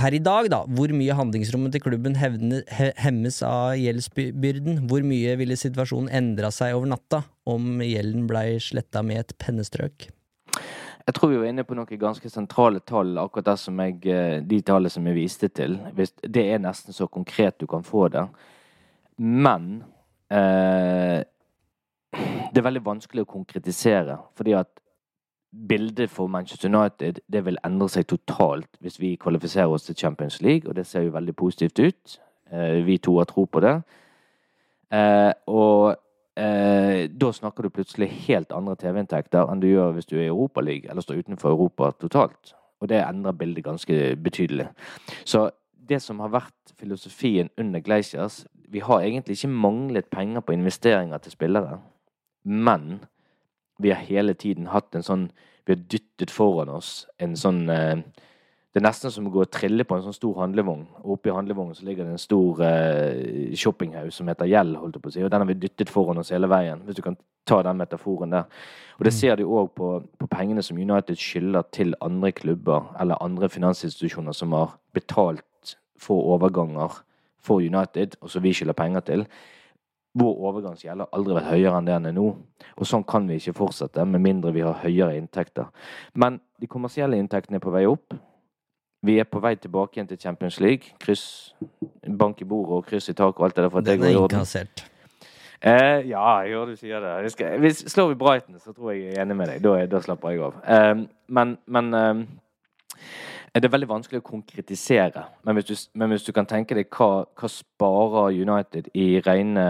[0.00, 0.62] per i dag, da.
[0.64, 4.86] Hvor mye handlingsrommet til klubben hevne, he, hemmes av gjeldsbyrden?
[4.88, 10.08] Hvor mye ville situasjonen endra seg over natta om gjelden blei sletta med et pennestrøk?
[11.06, 14.40] Jeg tror vi var inne på noen ganske sentrale tall, akkurat det som jeg, eh,
[14.42, 15.78] de tallene som jeg viste til.
[16.22, 18.26] Det er nesten så konkret du kan få det.
[19.16, 19.82] Men
[20.30, 21.22] eh,
[22.12, 24.70] det er veldig vanskelig å konkretisere, fordi at
[25.50, 30.40] bildet for Manchester United det vil endre seg totalt hvis vi kvalifiserer oss til Champions
[30.42, 32.20] League, og det ser jo veldig positivt ut.
[32.52, 33.80] Eh, vi to har tro på det.
[34.90, 35.96] Eh, og
[36.40, 40.32] eh, da snakker du plutselig helt andre TV-inntekter enn du gjør hvis du er i
[40.32, 42.54] Europaligaen eller står utenfor Europa totalt.
[42.80, 44.70] Og det endrer bildet ganske betydelig.
[45.24, 45.50] Så
[45.88, 51.18] det som har vært filosofien under Glaciers Vi har egentlig ikke manglet penger på investeringer
[51.18, 51.80] til spillere,
[52.44, 53.00] men
[53.78, 55.30] vi har hele tiden hatt en sånn
[55.66, 57.98] Vi har dyttet foran oss en sånn eh,
[58.70, 60.84] det er nesten som å gå og trille på en sånn stor handlevogn.
[61.02, 65.02] Og oppi handlevognen så ligger det en stor eh, shoppinghaug som heter gjeld, holdt jeg
[65.02, 65.24] på å si.
[65.26, 67.18] Og den har vi dyttet foran oss hele veien, hvis du kan
[67.50, 68.46] ta den metaforen der.
[69.00, 69.90] Og det ser du òg på,
[70.22, 76.30] på pengene som United skylder til andre klubber eller andre finansinstitusjoner som har betalt for
[76.36, 77.02] overganger
[77.42, 79.26] for United, og som vi skylder penger til.
[80.20, 82.30] Vår overgangsgjeld har aldri vært høyere enn det den er nå.
[82.78, 85.70] Og sånn kan vi ikke fortsette, med mindre vi har høyere inntekter.
[86.14, 88.14] Men de kommersielle inntektene er på vei opp.
[89.02, 90.94] Vi er på vei tilbake igjen til Champions League.
[91.00, 91.54] Kryss,
[92.04, 93.70] bank i bordet og kryss i taket og alt det der.
[93.70, 94.68] for at Den er orden.
[95.60, 97.32] Eh, ja, jeg hører du sier det.
[97.32, 99.64] Skal, hvis slår vi Brighton, så tror jeg jeg er enig med deg.
[99.64, 100.60] Da, da slapper jeg av.
[100.64, 102.22] Eh, men men eh,
[103.54, 105.24] det er veldig vanskelig å konkretisere.
[105.42, 109.64] Men hvis du, men hvis du kan tenke deg hva, hva sparer United i rene,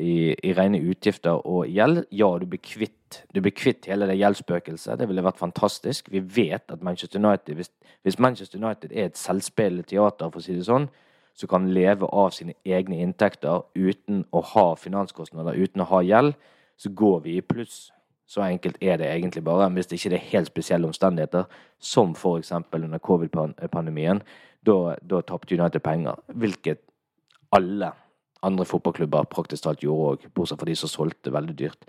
[0.00, 2.94] i, i rene utgifter og gjeld, ja, du blir kvitt
[3.32, 4.98] Du blir kvitt hele det gjeldsspøkelset.
[5.00, 6.10] Det ville vært fantastisk.
[6.12, 7.70] Vi vet at Manchester United hvis,
[8.04, 10.90] hvis Manchester United er et selvspillende teater, for å si det sånn,
[11.32, 16.36] som kan leve av sine egne inntekter uten å ha finanskostnader, uten å ha gjeld,
[16.76, 17.88] så går vi i pluss.
[18.28, 19.70] Så enkelt er det egentlig bare.
[19.72, 21.48] Hvis det ikke er helt spesielle omstendigheter,
[21.80, 22.52] som f.eks.
[22.52, 24.20] under covid-pandemien,
[24.66, 26.20] da, da tapte United penger.
[26.34, 26.82] Hvilket
[27.56, 27.92] alle
[28.44, 31.88] andre fotballklubber praktisk talt gjorde òg, bortsett fra de som solgte veldig dyrt.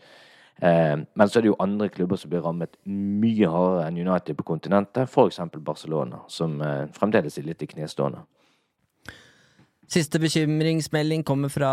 [0.63, 4.39] Eh, men så er det jo andre klubber som blir rammet mye hardere enn United
[4.39, 5.39] på kontinentet, f.eks.
[5.59, 8.23] Barcelona, som eh, fremdeles er litt i knestående.
[9.89, 11.71] Siste bekymringsmelding kommer fra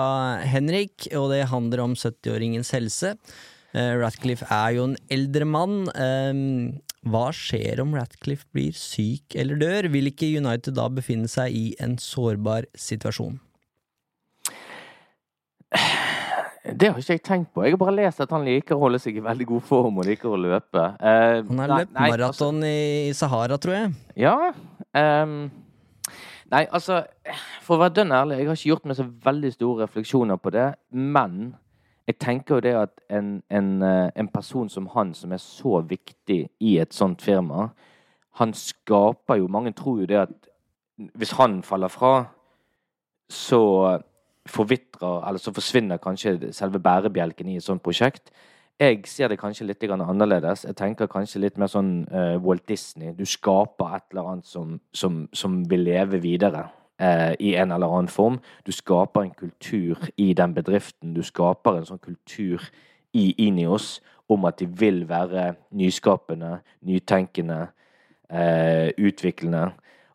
[0.49, 3.17] Henrik, og det handler om 70-åringens helse.
[3.77, 5.83] Eh, Ratcliffe er jo en eldre mann.
[5.93, 6.39] Eh,
[7.07, 9.91] hva skjer om Ratcliffe blir syk eller dør?
[9.93, 13.37] Vil ikke United da befinne seg i en sårbar situasjon?
[16.67, 17.63] Det har ikke jeg tenkt på.
[17.63, 20.09] Jeg har bare lest at han liker å holde seg i veldig god form og
[20.09, 20.83] liker å løpe.
[20.99, 23.93] Uh, Han har løpt nei, altså- maraton i Sahara, tror jeg.
[24.19, 24.53] Ja.
[24.97, 25.51] Um,
[26.51, 27.05] nei, altså
[27.63, 30.53] For å være dønn ærlig, jeg har ikke gjort meg så veldig store refleksjoner på
[30.57, 30.67] det.
[30.91, 31.55] Men
[32.07, 35.81] jeg tenker jo det at en, en, eh, en person som han, som er så
[35.81, 37.69] viktig i et sånt firma,
[38.39, 40.51] han skaper jo Mange tror jo det at
[40.97, 42.25] hvis han faller fra,
[43.29, 43.99] så
[44.47, 48.31] forvitrer, eller så forsvinner kanskje selve bærebjelken i et sånt prosjekt.
[48.81, 50.65] Jeg ser det kanskje litt annerledes.
[50.65, 53.13] Jeg tenker kanskje litt mer sånn eh, Walt Disney.
[53.13, 58.09] Du skaper et eller annet som, som, som vil leve videre i en eller annen
[58.09, 58.39] form.
[58.65, 61.13] Du skaper en kultur i den bedriften.
[61.13, 62.63] Du skaper en sånn kultur
[63.13, 67.67] i Inios om at de vil være nyskapende, nytenkende,
[68.31, 69.71] eh, utviklende.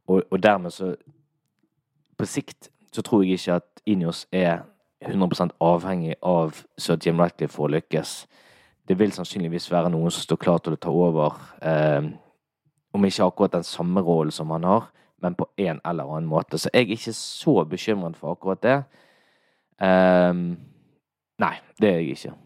[0.08, 0.96] Og, og dermed så
[2.18, 4.60] På sikt så tror jeg ikke at Inios er
[5.02, 8.28] 100% avhengig av Sir Jim Ratcliffe for å lykkes.
[8.88, 12.12] Det vil sannsynligvis være noen som står klar til å ta over, eh,
[12.94, 14.92] om ikke akkurat den samme rollen som han har,
[15.22, 16.60] men på en eller annen måte.
[16.60, 18.78] Så jeg er ikke så bekymret for akkurat det.
[19.82, 20.56] Um,
[21.42, 22.38] nei, det er jeg ikke.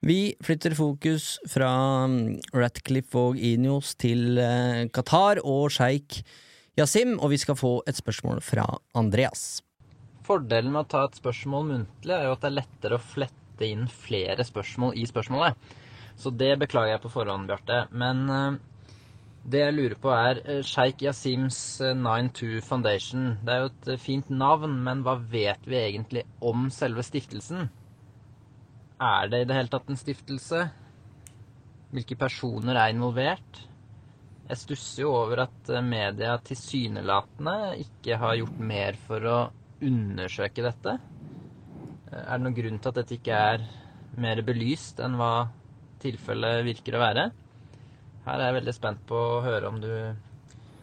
[0.00, 1.70] Vi flytter fokus fra
[2.08, 6.22] mm, Ratcliffe og Inios til eh, Qatar og sjeik
[6.78, 8.64] Yasim, og vi skal få et spørsmål fra
[8.96, 9.60] Andreas.
[10.24, 13.68] Fordelen med å ta et spørsmål muntlig er jo at det er lettere å flette
[13.68, 15.76] inn flere spørsmål i spørsmålet.
[16.16, 17.82] Så det beklager jeg på forhånd, Bjarte.
[17.92, 18.58] Men eh,
[19.48, 23.38] det jeg lurer på er eh, Sheikh Yasims eh, 92 Foundation.
[23.44, 27.70] Det er jo et eh, fint navn, men hva vet vi egentlig om selve stiftelsen?
[29.00, 30.66] Er det i det hele tatt en stiftelse?
[31.90, 33.64] Hvilke personer er involvert?
[34.50, 39.38] Jeg stusser jo over at eh, media tilsynelatende ikke har gjort mer for å
[39.80, 40.98] undersøke dette.
[42.10, 43.64] Eh, Er det noen grunn til at dette ikke er
[44.20, 45.48] mer belyst enn hva
[46.02, 47.30] tilfellet virker å være?
[48.26, 49.90] Her er jeg veldig spent på å høre om du,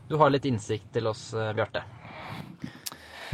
[0.10, 1.86] du har litt innsikt til oss, eh, Bjarte.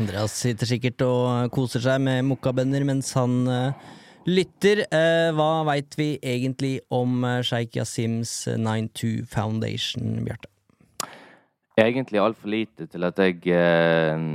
[0.01, 3.91] Andreas sitter sikkert og koser seg med mokkabønner mens han eh,
[4.26, 4.86] lytter.
[4.88, 10.49] Eh, hva veit vi egentlig om uh, sjeik Yasims eh, 92 Foundation, Bjarte?
[11.74, 14.26] Egentlig altfor lite til at jeg eh,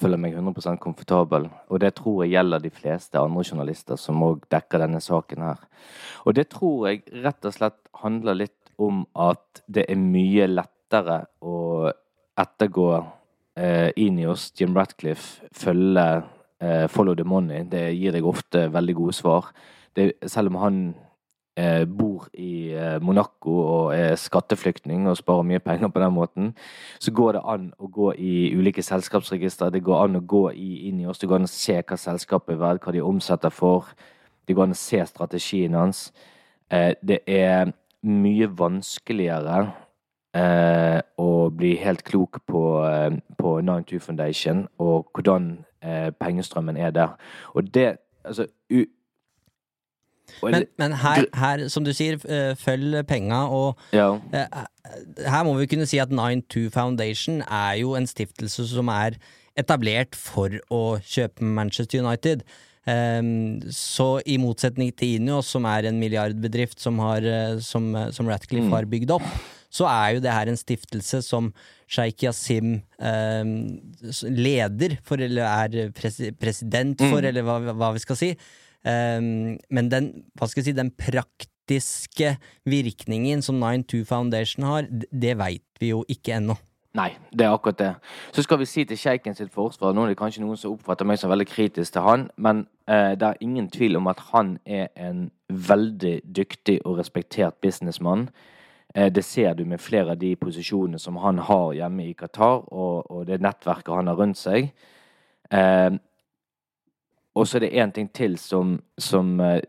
[0.00, 1.50] føler meg 100% komfortabel.
[1.68, 5.60] Og det tror jeg gjelder de fleste andre journalister som òg dekker denne saken her.
[6.24, 11.22] Og det tror jeg rett og slett handler litt om at det er mye lettere
[11.40, 11.88] å
[12.36, 12.90] ettergå
[13.56, 16.06] eh, Inios, Jim Ratcliffe, følge
[16.60, 17.64] eh, Follow the money.
[17.64, 19.50] Det gir deg ofte veldig gode svar.
[19.96, 20.80] Det, selv om han
[21.56, 26.52] eh, bor i eh, Monaco og er skatteflyktning og sparer mye penger på den måten,
[27.00, 29.72] så går det an å gå i ulike selskapsregistre.
[29.72, 31.22] Det går an å gå i, inn i oss.
[31.22, 33.88] Det går an å se hva selskapet er verdt, hva de omsetter for.
[34.46, 36.10] Det går an å se strategien hans.
[36.70, 37.72] Eh, det er
[38.06, 39.58] mye vanskeligere
[40.36, 46.90] eh, å bli helt klok på, eh, på 92 Foundation og hvordan eh, pengestrømmen er
[46.96, 47.16] der.
[47.54, 47.96] Og det
[48.26, 48.80] Altså u
[50.42, 54.16] og Men, det- men her, her, som du sier, eh, følg penga, og ja.
[54.34, 54.64] eh,
[55.30, 59.10] her må vi kunne si at 92 Foundation er jo en stiftelse som er
[59.56, 62.42] etablert for å kjøpe Manchester United.
[62.86, 68.10] Ehm, så i motsetning til Ineos, som er en milliardbedrift som, har, eh, som, eh,
[68.14, 69.26] som Ratcliffe har bygd opp,
[69.70, 71.50] så er jo det her en stiftelse som
[71.90, 73.56] sjeik Yasim ehm,
[74.30, 78.30] leder for, eller er pres president for, eller hva, hva vi skal si.
[78.86, 80.08] Um, men den,
[80.38, 82.36] hva skal jeg si, den praktiske
[82.70, 86.54] virkningen som 92 Foundation har, det veit vi jo ikke ennå.
[86.96, 87.94] Nei, det er akkurat det.
[88.32, 91.04] Så skal vi si til sjeiken sitt forsvar Nå er det kanskje noen som oppfatter
[91.08, 94.56] meg som veldig kritisk til han, men eh, det er ingen tvil om at han
[94.64, 98.30] er en veldig dyktig og respektert businessmann.
[98.94, 102.64] Eh, det ser du med flere av de posisjonene som han har hjemme i Qatar,
[102.72, 104.72] og, og det nettverket han har rundt seg.
[105.52, 105.98] Eh,
[107.36, 109.60] og så er det én ting til som, som, eh,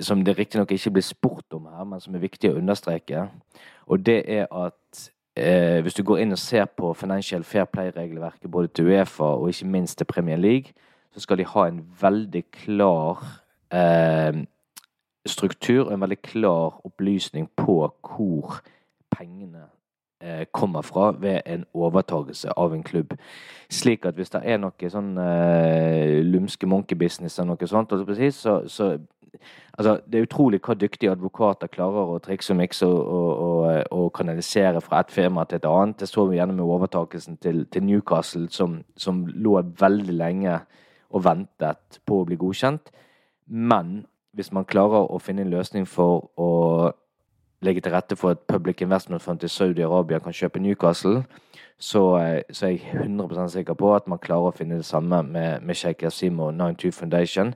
[0.00, 3.26] som det riktignok ikke blir spurt om her, men som er viktig å understreke.
[3.90, 4.77] Og det er at
[5.38, 9.48] eh, hvis du går inn og ser på Financial Fair Play-regelverket både til Uefa og
[9.48, 10.72] ikke minst til Premier League,
[11.14, 13.24] så skal de ha en veldig klar
[13.72, 14.44] eh,
[15.26, 18.60] struktur og en veldig klar opplysning på hvor
[19.10, 19.66] pengene
[20.22, 23.14] eh, kommer fra ved en overtagelse av en klubb.
[23.70, 28.10] Slik at hvis det er noe sånn eh, lumske monkey-business eller noe sånt, holdt jeg
[28.10, 28.90] på å si, så, så
[29.78, 34.12] Altså, det er utrolig hva dyktige advokater klarer å trikse og mikse og, og, og,
[34.16, 36.00] kanalisere fra et firma til et annet.
[36.00, 40.60] Det så vi gjennom med overtakelsen til, til Newcastle, som, som lå veldig lenge
[41.10, 42.90] og ventet på å bli godkjent.
[43.48, 44.06] Men
[44.36, 46.92] hvis man klarer å finne en løsning for å
[47.64, 51.24] legge til rette for at Public Investment Fund til Saudi-Arabia kan kjøpe Newcastle,
[51.78, 55.22] så, eh, så er jeg 100% sikker på at man klarer å finne det samme
[55.22, 57.54] med, med Sheikh Yasimo og 92 Foundation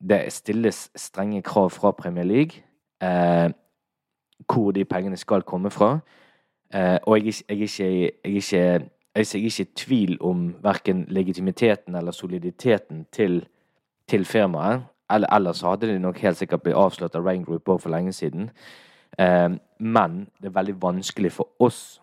[0.00, 2.62] det stilles strenge krav fra Premier League
[3.02, 3.50] eh,
[4.46, 5.98] hvor de pengene skal komme fra.
[6.74, 8.82] Eh, og jeg jeg, ikke, jeg
[9.14, 13.46] er ikke i tvil om verken legitimiteten eller soliditeten til,
[14.08, 14.82] til firmaet.
[15.10, 18.50] Eller ellers hadde de nok helt sikkert blitt avslørt av Rain Group for lenge siden.
[19.18, 22.00] Eh, men det er veldig vanskelig for oss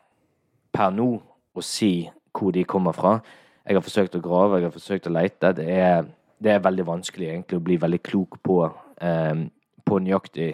[0.73, 1.21] per nå
[1.55, 3.19] å si hvor de kommer fra.
[3.65, 5.53] Jeg har forsøkt å grave, jeg har forsøkt å lete.
[5.57, 6.05] Det er,
[6.43, 8.59] det er veldig vanskelig egentlig å bli veldig klok på,
[9.01, 9.45] eh,
[9.85, 10.51] på nøyaktig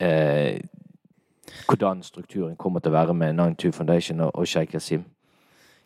[0.00, 0.62] eh,
[1.66, 5.04] hvordan strukturen kommer til å være med 92 Foundation og, og Sheikh Yasim.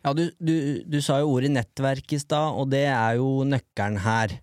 [0.01, 0.55] Ja, du, du,
[0.89, 4.39] du sa jo ordet nettverk i stad, og det er jo nøkkelen her.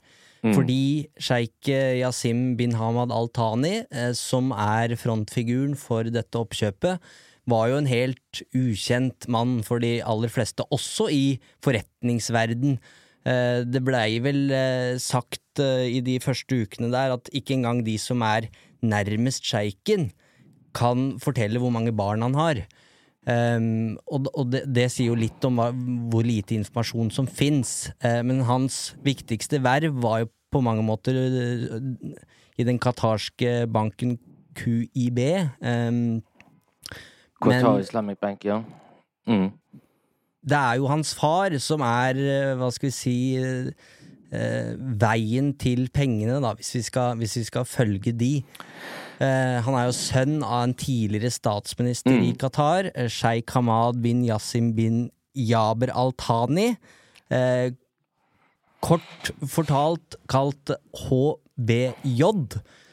[0.45, 0.53] Mm.
[0.53, 0.84] Fordi
[1.18, 7.01] sjeik Yasim bin Hamad al-Thani, eh, som er frontfiguren for dette oppkjøpet,
[7.47, 11.26] var jo en helt ukjent mann for de aller fleste, også i
[11.64, 12.78] forretningsverden.
[13.26, 17.84] Eh, det blei vel eh, sagt eh, i de første ukene der at ikke engang
[17.88, 18.49] de som er
[18.86, 20.11] nærmest sjeiken,
[20.78, 22.61] kan fortelle hvor mange barn han har.
[23.28, 25.72] Um, og og det, det sier jo litt om hva,
[26.13, 27.89] hvor lite informasjon som fins.
[27.99, 31.82] Uh, men hans viktigste verv var jo på mange måter uh,
[32.55, 34.15] i den qatarske banken
[34.55, 35.20] QIB.
[35.59, 36.22] Um,
[37.41, 38.61] Qatar Men- Islamic Bank, ja.
[39.28, 39.51] Mm.
[40.44, 43.72] Det er jo hans far som er, uh, hva skal vi si, uh,
[45.00, 48.34] veien til pengene, da, hvis vi skal, hvis vi skal følge de.
[49.18, 52.24] Eh, han er jo sønn av en tidligere statsminister Mm.
[52.28, 56.76] i Qatar, Sheikh sjeik Hamad bin Yasim bin Jaber al-Thani.
[57.32, 57.72] Eh,
[58.80, 62.22] kort fortalt kalt HBJ.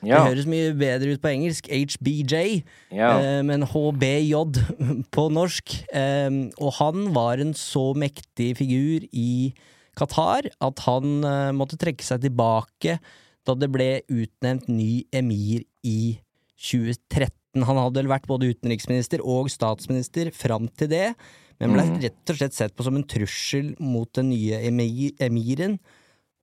[0.07, 0.22] Ja.
[0.24, 1.68] Det høres mye bedre ut på engelsk.
[1.70, 2.62] HBJ.
[2.94, 3.12] Ja.
[3.20, 4.34] Eh, men HBJ
[5.16, 5.76] på norsk.
[5.92, 6.30] Eh,
[6.61, 9.52] og han var en så mektig figur i
[9.94, 12.98] Qatar at han eh, måtte trekke seg tilbake
[13.44, 16.16] da det ble utnevnt ny emir i
[16.64, 17.62] 2013.
[17.62, 21.09] Han hadde vel vært både utenriksminister og statsminister fram til det,
[21.61, 21.98] men ble Mm.
[22.02, 25.76] rett og slett sett på som en trussel mot den nye emir, emiren,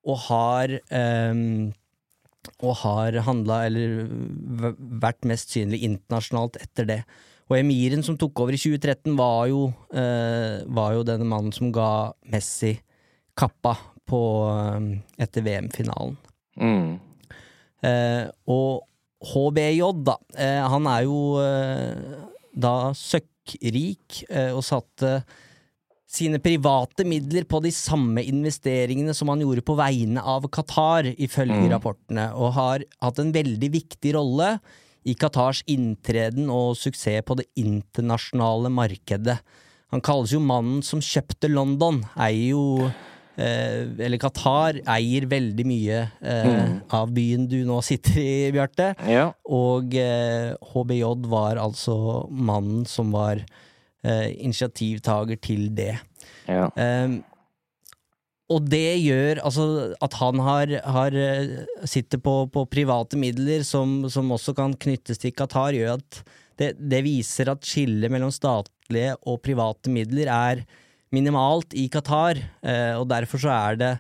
[0.08, 1.74] og har ehm,
[2.62, 4.08] og har handla, eller
[5.02, 7.02] vært mest synlig internasjonalt etter det.
[7.52, 11.72] Og emiren som tok over i 2013, var jo, eh, var jo denne mannen som
[11.72, 12.78] ga Messi
[13.36, 13.76] kappa
[14.08, 16.18] på, eh, etter VM-finalen.
[16.58, 17.00] Mm.
[17.84, 18.84] Eh, og
[19.22, 20.18] HBJ, da.
[20.38, 22.28] Eh, han er jo eh,
[22.58, 25.22] da søkkrik eh, og satte
[26.12, 31.56] sine private midler på de samme investeringene som han gjorde på vegne av Qatar, ifølge
[31.62, 31.70] Mm.
[31.72, 34.60] rapportene, og har hatt en veldig viktig rolle
[35.08, 39.40] i Qatars inntreden og suksess på det internasjonale markedet.
[39.92, 42.92] Han kalles jo mannen som kjøpte London, eier jo
[43.38, 48.92] eh, Eller Qatar eier veldig mye eh, av byen du nå sitter i, Bjarte.
[49.08, 49.32] Ja.
[49.48, 53.42] Og eh, HBJ var altså mannen som var
[54.04, 55.94] initiativtaker til det.
[56.48, 56.70] ja.
[56.76, 57.20] Ehm,
[58.52, 59.66] og det gjør altså
[60.04, 65.22] at han har, har eh, sitter på, på private midler som, som også kan knyttes
[65.22, 66.22] til Qatar, gjør at
[66.60, 70.66] det, det viser at skillet mellom statlige og private midler er
[71.16, 73.94] minimalt i Qatar, eh, og derfor så er det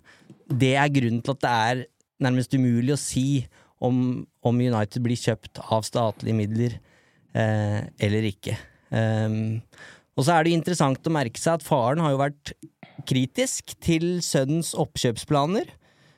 [0.51, 1.85] Det er grunnen til at det er
[2.21, 3.45] nærmest umulig å si
[3.81, 6.75] om, om United blir kjøpt av statlige midler
[7.33, 8.57] eh, eller ikke.
[8.91, 9.61] Ehm,
[10.17, 12.53] og så er det interessant å merke seg at faren har jo vært
[13.07, 15.69] kritisk til sønnens oppkjøpsplaner.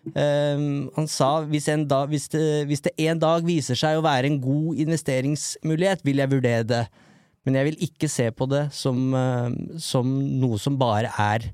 [0.03, 4.03] Um, han sa hvis, en da, hvis, det, hvis det en dag viser seg å
[4.03, 6.81] være en god investeringsmulighet, vil jeg vurdere det.
[7.47, 9.47] Men jeg vil ikke se på det som, uh,
[9.79, 10.09] som
[10.41, 11.47] noe som bare er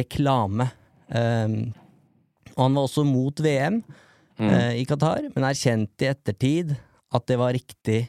[0.00, 0.66] reklame.
[1.06, 1.70] Um,
[2.56, 3.82] og han var også mot VM
[4.40, 6.72] eh, i Qatar, men erkjente i ettertid
[7.14, 8.06] at det var riktig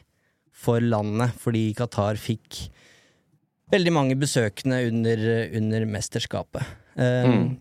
[0.58, 2.66] for landet, fordi Qatar fikk
[3.70, 5.24] veldig mange besøkende under,
[5.58, 6.76] under mesterskapet.
[6.98, 7.56] Um,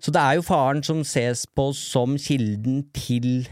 [0.00, 3.44] Så det er jo faren som ses på som kilden til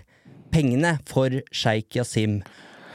[0.49, 2.39] pengene for sjeik Yasim.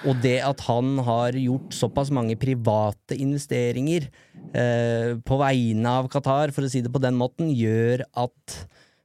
[0.09, 4.09] Og det at han har gjort såpass mange private investeringer
[4.57, 8.57] eh, på vegne av Qatar, for å si det på den måten, gjør at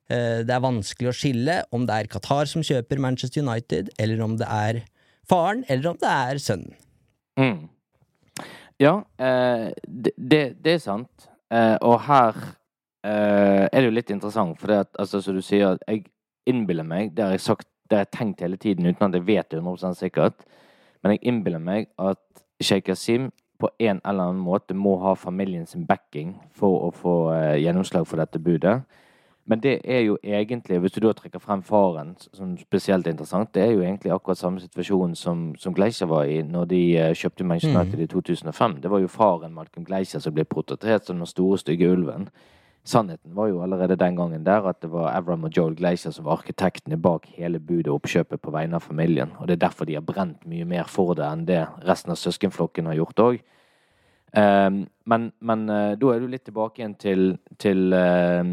[0.08, 4.24] eh, det er vanskelig å skille om det er Qatar som kjøper Manchester United, eller
[4.24, 4.80] om det er
[5.28, 6.76] faren, eller om det er sønnen.
[7.38, 7.68] Mm.
[8.78, 10.12] Ja, eh, det,
[10.64, 11.28] det, er sant.
[11.50, 12.36] Eh, og her
[13.04, 16.04] eh, er det jo litt interessant, for det at, altså, som du sier, jeg
[16.48, 19.26] innbiller meg Det har jeg sagt, det har jeg tenkt hele tiden uten at jeg
[19.26, 20.46] vet det 100 sikkert.
[21.02, 22.22] Men jeg innbiller meg at
[22.60, 27.14] Sheikh Yasim på en eller annen måte må ha familien sin backing for å få
[27.34, 28.80] eh, gjennomslag for dette budet.
[29.48, 33.62] Men det er jo egentlig, hvis du da trekker frem faren som spesielt interessant, det
[33.62, 37.46] er jo egentlig akkurat samme situasjon som, som Gleischer var i når de uh, kjøpte
[37.48, 38.76] Manchester United i 2005.
[38.82, 42.28] Det var jo faren Malcolm Gleischer som ble portrettert som den store, stygge ulven.
[42.88, 46.24] Sannheten var jo allerede den gangen der at det var Avram og Joel Glacier som
[46.24, 49.32] var arkitektene bak hele budet og oppkjøpet på vegne av familien.
[49.38, 52.20] Og det er derfor de har brent mye mer for det enn det resten av
[52.20, 53.40] søskenflokken har gjort òg.
[54.36, 57.22] Um, men, men uh, da er du litt tilbake igjen til,
[57.60, 58.44] til uh,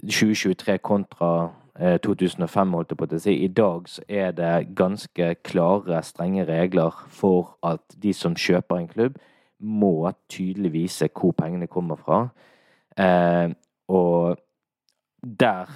[0.00, 3.34] 2023 kontra uh, 2005, holdt jeg på å si.
[3.44, 8.88] I dag så er det ganske klare, strenge regler for at de som kjøper en
[8.88, 9.20] klubb,
[9.60, 12.22] må tydelig vise hvor pengene kommer fra.
[12.96, 13.52] Uh,
[13.92, 14.40] og
[15.20, 15.68] der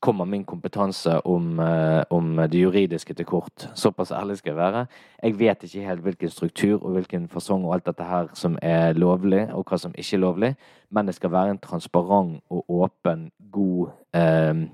[0.00, 3.68] kommer min kompetanse om, eh, om, det juridiske til kort.
[3.74, 4.86] Såpass ærlig skal jeg være.
[5.22, 8.92] Jeg vet ikke helt hvilken struktur og hvilken fasong og alt dette her som er
[8.92, 10.56] lovlig, og hva som ikke er lovlig,
[10.90, 14.66] men det skal være en transparent og åpen, god eh,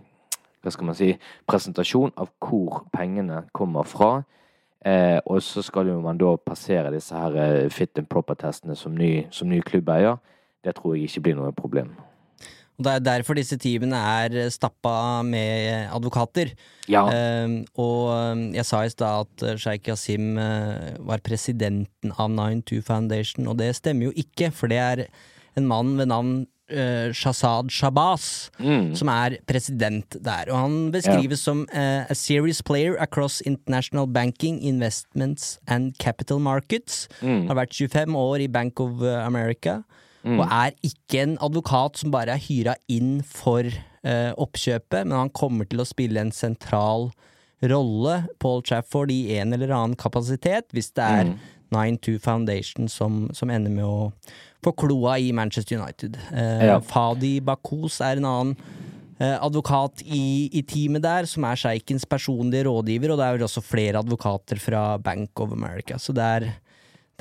[0.62, 1.16] hva skal man si,
[1.47, 4.23] presentasjon av hvor pengene kommer fra.
[4.85, 8.95] Eh, og så skal jo man da passere disse her eh, fit and proper-testene som
[8.95, 10.18] ny, som ny klubbeier
[10.64, 11.95] det tror jeg ikke blir noe problem.
[12.83, 16.51] Og Det er derfor disse teamene er stappa med advokater.
[16.91, 17.05] Ja.
[17.07, 23.47] Uh, og jeg sa i stad at sjeik Yasim uh, var presidenten av 92 Foundation,
[23.47, 25.05] og det stemmer jo ikke, for det er
[25.55, 26.35] en mann ved navn
[26.74, 28.97] uh, Shazad Shabazz mm.
[28.99, 30.51] som er president der.
[30.51, 31.53] Og han beskrives ja.
[31.53, 37.07] som a serious player across international banking, investments and capital markets.
[37.22, 37.47] Mm.
[37.47, 39.85] Har vært 25 år i Bank of America.
[40.23, 40.39] Mm.
[40.39, 45.33] Og er ikke en advokat som bare er hyra inn for uh, oppkjøpet, men han
[45.35, 47.11] kommer til å spille en sentral
[47.70, 51.35] rolle, Paul Trafford, i en eller annen kapasitet, hvis det er mm.
[51.73, 54.11] 9-2 Foundation som, som, ender med å
[54.62, 56.18] få kloa i Manchester United.
[56.31, 56.79] Uh, ja.
[56.87, 58.57] Fadi Bakos er en annen
[59.18, 63.49] uh, advokat i, i, teamet der, som er sjeikens personlige rådgiver, og det er vel
[63.49, 66.53] også flere advokater fra Bank of America, så det er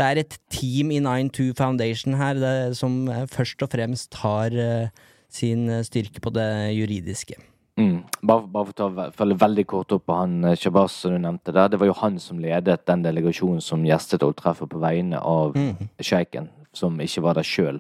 [0.01, 4.55] det er et team i 92 Foundation her det, som eh, først og fremst har
[4.57, 7.37] uh, sin eh, styrke på det juridiske.
[7.79, 8.01] Mm.
[8.27, 11.69] Bare, bare, for å følge veldig kort opp på han Shabazz som du nevnte der.
[11.71, 15.93] Det var jo han som ledet den delegasjonen som gjestet Old på vegne av mm.
[16.03, 17.79] sjeiken, som ikke var der sjøl.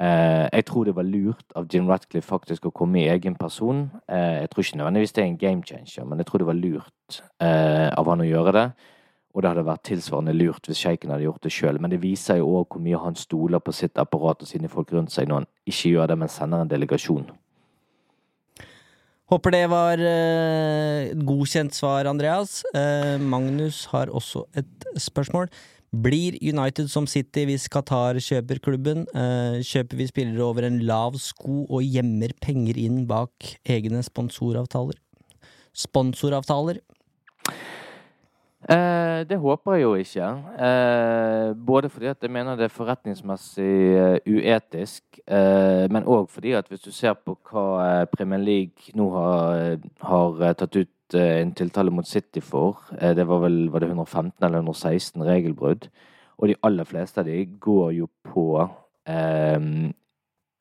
[0.00, 3.86] Eh, jeg tror det var lurt av Jim Ratcliffe faktisk å komme i egen person.
[4.10, 6.58] Eh, jeg tror ikke nødvendigvis det er en game changer, men jeg tror det var
[6.58, 8.66] lurt eh, av han å gjøre det.
[9.34, 11.80] Og det hadde vært tilsvarende lurt hvis sjeiken hadde gjort det sjøl.
[11.82, 14.94] Men det viser jo òg hvor mye han stoler på sitt apparat og sine folk
[14.94, 17.26] rundt seg når han ikke gjør det, men sender en delegasjon.
[19.32, 22.60] Håper det var uh, godkjent svar, Andreas.
[22.76, 25.48] Uh, Magnus har også et spørsmål.
[26.04, 29.06] Blir United som City hvis Qatar kjøper klubben?
[29.16, 35.00] Uh, kjøper vi spillere over en lav sko og gjemmer penger inn bak egne sponsoravtaler?
[35.74, 36.78] Sponsoravtaler?
[38.64, 40.28] Eh, det håper jeg jo ikke.
[40.66, 46.54] Eh, både fordi at jeg mener det er forretningsmessig uh, uetisk, eh, men òg fordi
[46.56, 51.42] at hvis du ser på hva eh, Premier League nå har, har tatt ut eh,
[51.42, 55.88] en tiltale mot City for, det var vel var det 115 eller 116 regelbrudd,
[56.38, 58.46] og de aller fleste av de går jo på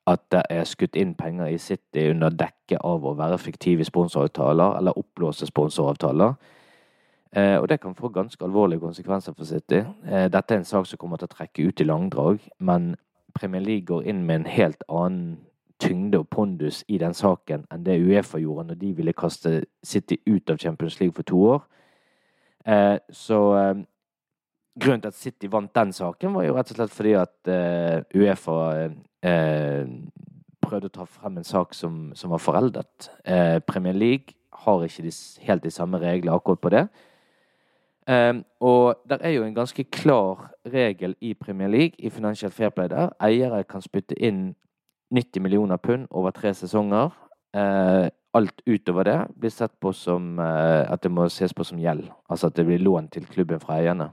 [0.04, 4.76] at det er skutt inn penger i City under dekke av å være fiktive sponsoravtaler
[4.82, 6.36] eller oppblåste sponsoravtaler.
[7.36, 9.82] Eh, og det kan få ganske alvorlige konsekvenser for City.
[10.06, 12.96] Eh, dette er en sak som kommer til å trekke ut i langdrag, men
[13.34, 15.40] Premier League går inn med en helt annen
[15.82, 20.20] tyngde og pondus i den saken enn det Uefa gjorde når de ville kaste City
[20.30, 21.64] ut av Champions League for to år.
[22.66, 23.40] Eh, så
[24.80, 27.50] grunnen til at City vant den saken, var jo rett og slett fordi at
[28.14, 28.60] Uefa
[30.64, 33.10] prøvde å ta frem en sak som, som var foreldet.
[33.68, 35.12] Premier League har ikke de,
[35.46, 36.86] helt de samme reglene akkurat på det.
[38.08, 42.90] Um, og det er jo en ganske klar regel i Premier League, i Financial Fairplay
[42.92, 43.14] der.
[43.24, 44.56] Eiere kan spytte inn
[45.14, 47.14] 90 millioner pund over tre sesonger.
[47.56, 51.80] Uh, alt utover det blir sett på som uh, at det må ses på som
[51.80, 52.10] gjeld.
[52.30, 54.10] Altså at det blir lån til klubben fra eierne.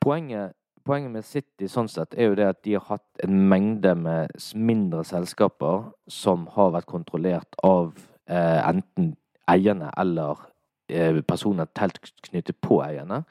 [0.00, 3.94] Poenget, poenget med City sånn sett er jo det at de har hatt en mengde
[3.94, 9.14] med mindre selskaper som har vært kontrollert av uh, enten
[9.48, 10.48] eierne eller
[11.28, 13.22] personer telt knyttet på eierne,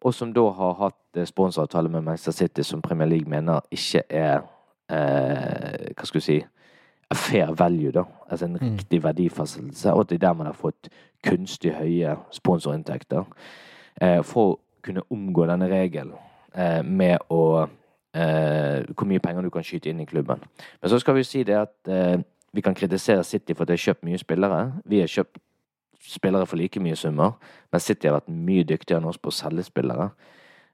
[0.00, 4.02] og som da har hatt eh, sponsoravtale med Manchester City, som Premier League mener ikke
[4.08, 4.40] er
[4.90, 6.38] eh, Hva skal du si
[7.14, 8.04] fair value, da.
[8.30, 8.60] Altså en mm.
[8.62, 10.88] riktig verdifastsettelse, og at det er der man har fått
[11.26, 13.24] kunstig høye sponsorinntekter.
[14.00, 16.14] Eh, for å kunne omgå denne regelen
[16.54, 17.66] eh, med å
[18.14, 20.40] eh, hvor mye penger du kan skyte inn i klubben.
[20.80, 22.22] Men så skal vi si det at eh,
[22.54, 24.62] vi kan kritisere City for at de har kjøpt mye spillere.
[24.86, 25.42] Vi har kjøpt
[26.00, 27.36] spillere for like mye summer,
[27.72, 30.10] men City har vært mye dyktigere enn oss på å selge spillere.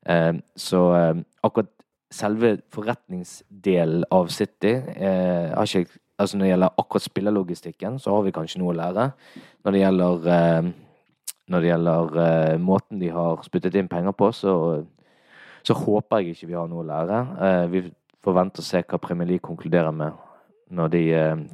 [0.06, 1.72] Eh, så eh, akkurat
[2.14, 8.22] selve forretningsdelen av City eh, har ikke Altså når det gjelder akkurat spillerlogistikken, så har
[8.24, 9.02] vi kanskje noe å lære.
[9.66, 10.70] Når det gjelder,
[11.52, 14.54] når det gjelder måten de har spyttet inn penger på, så,
[15.60, 17.20] så håper jeg ikke vi har noe å lære.
[17.68, 17.84] Vi
[18.24, 20.16] får vente og se hva Premier League konkluderer med
[20.72, 21.04] når de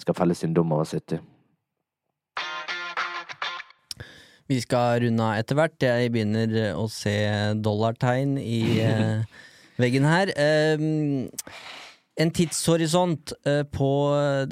[0.07, 1.19] skal felle sin dom over City.
[4.53, 5.81] Vi skal runde av etter hvert.
[5.81, 7.15] Jeg begynner eh, å se
[7.65, 9.23] dollartegn i eh,
[9.81, 10.33] veggen her.
[10.77, 11.23] Um,
[12.21, 13.89] en tidshorisont eh, på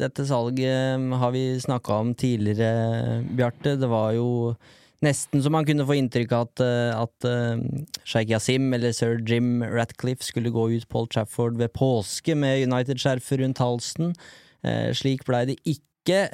[0.01, 3.77] dette salget um, har vi snakka om tidligere, Bjarte.
[3.83, 4.55] Det var jo
[5.05, 6.65] nesten så man kunne få inntrykk av at,
[6.97, 7.29] at
[8.05, 13.41] Sheikh Yasim eller sir Jim Ratcliffe skulle gå ut Paul Trafford ved påske med United-skjerfet
[13.41, 14.13] rundt halsen.
[14.93, 16.27] Slik blei det ikke.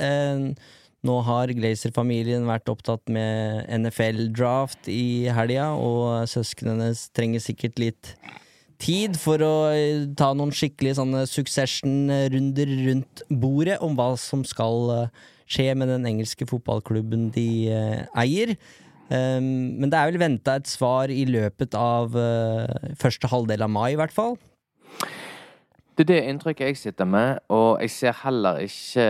[1.06, 8.12] Nå har Glazer-familien vært opptatt med NFL-draft i helga, og søsknene trenger sikkert litt
[8.82, 14.90] tid for å eh, ta noen skikkelige sånne succession-runder rundt bordet om hva som skal
[14.96, 18.56] eh, skje med den engelske fotballklubben de eh, eier.
[19.06, 22.16] Um, men det er vel venta et svar i løpet av
[22.98, 24.34] første halvdel av mai, i hvert fall.
[25.96, 29.04] Det er det inntrykket jeg sitter med, og jeg ser heller ikke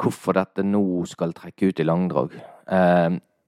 [0.00, 2.38] hvorfor dette nå skal trekke ut i langdrag.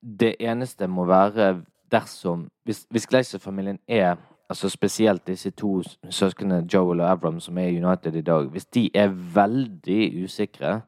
[0.03, 4.17] Det eneste må være dersom Hvis, hvis Glazer-familien er
[4.49, 8.65] altså spesielt disse to søsknene Joel og Avram som er i United i dag, hvis
[8.65, 10.81] de er veldig usikre,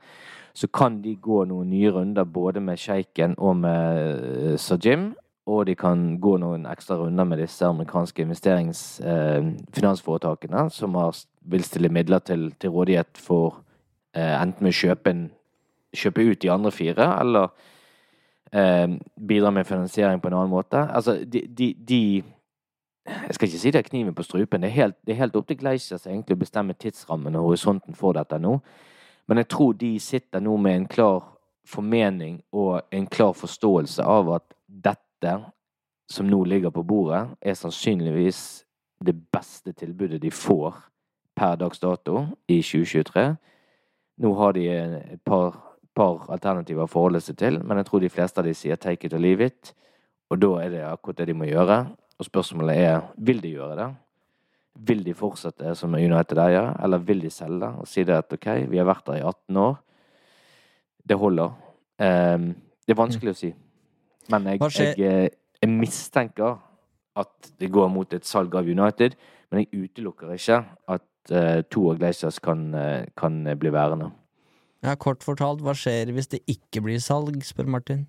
[0.54, 5.14] så kan de gå noen nye runder både med sjeiken og med Sajim, Sir Jim.
[5.46, 11.12] Og de kan gå noen ekstra runder med disse amerikanske investeringsfinansforetakene, eh, som har,
[11.44, 13.60] vil stille midler til, til rådighet for
[14.16, 15.28] eh, enten å kjøpe,
[15.92, 17.48] kjøpe ut de andre fire, eller
[18.56, 18.88] eh,
[19.20, 20.80] bidra med finansiering på en annen måte.
[20.88, 22.22] Altså, de, de, de
[23.04, 24.64] jeg skal ikke si det er kniven på strupen.
[24.64, 27.94] Det er helt, det er helt opp til Gleisers egentlig å bestemme tidsrammen og horisonten
[27.98, 28.60] for dette nå.
[29.28, 31.34] Men jeg tror de sitter nå med en klar
[31.68, 35.00] formening og en klar forståelse av at dette
[36.10, 38.64] som nå ligger på bordet, er sannsynligvis
[39.04, 40.74] det beste tilbudet de får
[41.36, 43.36] per dags dato i 2023.
[44.22, 45.56] Nå har de et par,
[45.94, 49.06] par alternativer å forholde seg til, men jeg tror de fleste av de sier 'take
[49.06, 49.74] it or leave it'.
[50.30, 51.86] Og da er det akkurat det de må gjøre.
[52.18, 53.94] Og spørsmålet er vil de gjøre det.
[54.74, 58.76] Vil de fortsette som United-eier, eller vil de selge og si det at ok, vi
[58.76, 59.76] har vært der i 18 år,
[61.08, 61.50] det holder.
[61.98, 62.54] Um,
[62.86, 63.54] det er vanskelig å si.
[64.32, 65.28] Men jeg, jeg, eh,
[65.60, 66.58] jeg, mistenker
[67.16, 69.16] at det går mot et salg av United,
[69.50, 74.10] men jeg utelukker ikke at uh, to av Glazers kan, uh, kan bli værende.
[74.84, 78.06] Ja, Kort fortalt, hva skjer hvis det ikke blir salg, spør Martin?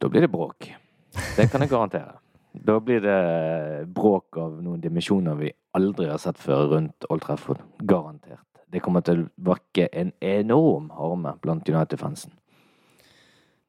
[0.00, 0.70] Da blir det bråk.
[1.36, 2.18] Det kan jeg garantere.
[2.52, 3.20] Da blir det
[3.94, 7.62] bråk av noen dimensjoner vi aldri har sett før rundt Old Trafford.
[7.78, 8.44] Garantert.
[8.68, 12.34] Det kommer til å vakke en enorm harme blant United-fansen.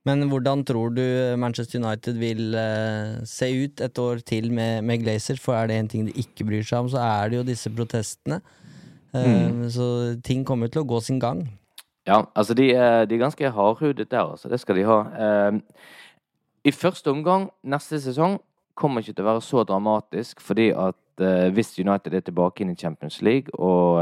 [0.09, 1.03] Men hvordan tror du
[1.37, 5.37] Manchester United vil uh, se ut et år til med, med, Glazer?
[5.41, 7.69] For er det en ting de ikke bryr seg om, så er det jo disse
[7.69, 8.41] protestene.
[9.13, 9.63] Uh, mm.
[9.73, 9.87] Så
[10.25, 11.45] ting kommer til å gå sin gang.
[12.09, 14.49] Ja, altså de, de er ganske hardhudet der, altså.
[14.49, 14.99] Det skal de ha.
[15.13, 15.91] Uh,
[16.65, 18.39] I første omgang neste sesong
[18.79, 20.95] kommer ikke til å være så dramatisk, fordi at
[21.51, 23.99] hvis United er tilbake inn i Champions League, og,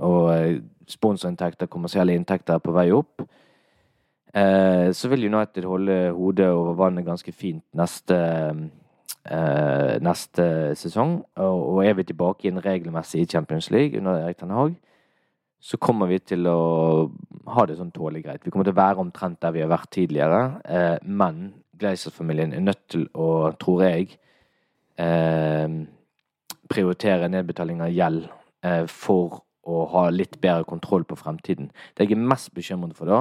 [0.00, 3.20] og sponsorinntekter, kommersielle inntekter er på vei opp,
[4.32, 8.16] så vil United holde hodet over vannet ganske fint neste,
[9.28, 10.46] eh, neste
[10.78, 11.18] sesong.
[11.36, 14.74] Og, er vi tilbake inn regelmessig i Champions League under Erik Ten Hag,
[15.62, 17.10] så kommer vi til å
[17.54, 18.44] ha det sånn tålelig greit.
[18.44, 22.60] Vi kommer til å være omtrent der vi har vært tidligere, eh, men Gleiser-familien er
[22.60, 24.18] nødt til å, tror jeg,
[24.98, 25.68] eh,
[26.72, 28.28] prioritere nedbetaling av gjeld
[28.64, 31.70] eh, for å ha litt bedre kontroll på fremtiden.
[31.94, 33.20] Det jeg er mest bekymret for da,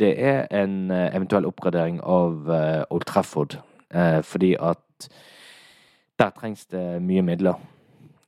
[0.00, 3.58] det er en eh, eventuell oppgradering av eh, Old Trafford.
[3.94, 5.08] Eh, fordi at
[6.18, 7.60] der trengs det mye midler.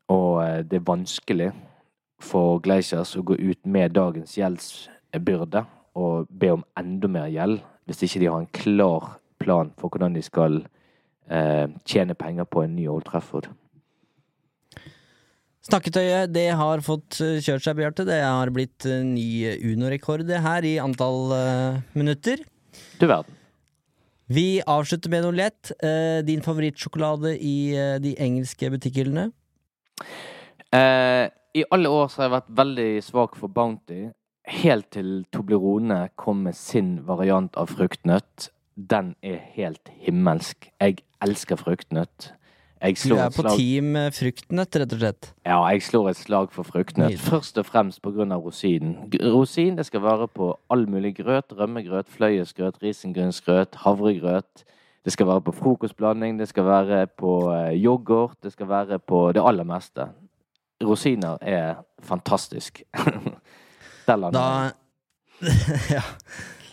[0.08, 1.50] Og det er vanskelig
[2.20, 5.64] for Glaciers å gå ut med dagens gjeldsbyrde
[5.96, 9.08] og be om enda mer gjeld hvis ikke de har en klar
[9.40, 10.60] plan for hvordan de skal
[11.88, 13.48] tjene penger på en ny Old Trafford.
[15.62, 18.06] Snakketøyet det har fått eh, kjørt seg, Bjarte.
[18.08, 22.42] Det har blitt eh, ny Uno-rekord her i antall uh, minutter.
[22.98, 23.36] Du verden.
[24.32, 25.70] Vi avslutter med noe lett.
[25.78, 29.30] Uh, din favorittsjokolade i uh, de engelske butikkhyllene?
[30.72, 34.06] I alle år så har jeg vært veldig svak for Bounty.
[34.48, 38.48] Helt til Toblerone kom med sin variant av fruktnøtt.
[38.74, 40.70] Den er helt himmelsk.
[40.80, 42.32] Jeg elsker fruktnøtt.
[42.82, 45.28] Jeg Du er på slag team eh, fruktnøtt, rett og slett.
[45.46, 47.14] Ja, jeg slår et slag for fruktnøtt.
[47.22, 48.26] Først og fremst pga.
[48.34, 48.96] rosinen.
[49.22, 51.54] Rosin det skal være på all mulig grøt.
[51.54, 54.64] Rømmegrøt, fløyelsgrøt, risengrynsgrøt, havregrøt.
[55.04, 59.32] Det skal være på frokostblanding, det skal være på eh, yoghurt, det skal være på
[59.32, 60.08] det aller meste.
[60.82, 62.82] Rosiner er fantastisk.
[64.06, 64.72] Der lander jeg.
[65.90, 66.02] Ja.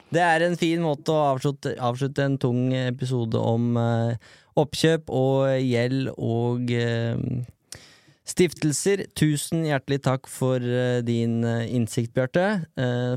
[0.09, 4.17] Det er en fin måte å avslutte, avslutte en tung episode om uh,
[4.57, 7.77] oppkjøp og gjeld og uh,
[8.25, 9.05] stiftelser.
[9.13, 12.47] Tusen hjertelig takk for uh, din innsikt, Bjarte.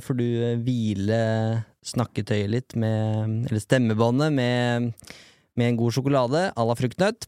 [0.04, 0.26] Får du
[0.66, 1.22] hvile
[1.82, 4.92] snakketøyet litt med Eller stemmebåndet med,
[5.56, 7.26] med en god sjokolade à la fruktnøtt.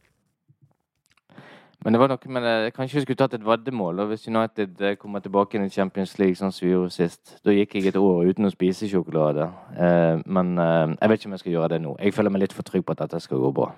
[1.85, 4.95] Men det var noe med det, kanskje vi skulle tatt et veddemål hvis United eh,
[4.97, 7.35] kommer tilbake i Champions League sånn som vi gjorde sist.
[7.45, 9.51] Da gikk jeg et år uten å spise sjokolade.
[9.77, 11.97] Eh, men eh, jeg vet ikke om jeg skal gjøre det nå.
[12.01, 13.75] Jeg føler meg litt for trygg på at dette skal gå bra.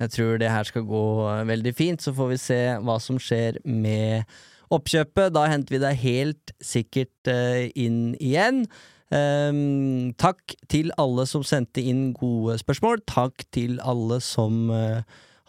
[0.00, 3.20] Jeg tror det her skal gå eh, veldig fint, så får vi se hva som
[3.20, 4.24] skjer med
[4.72, 5.34] oppkjøpet.
[5.36, 8.64] Da henter vi deg helt sikkert eh, inn igjen.
[9.10, 13.02] Um, takk til alle som sendte inn gode spørsmål.
[13.10, 15.02] Takk til alle som eh,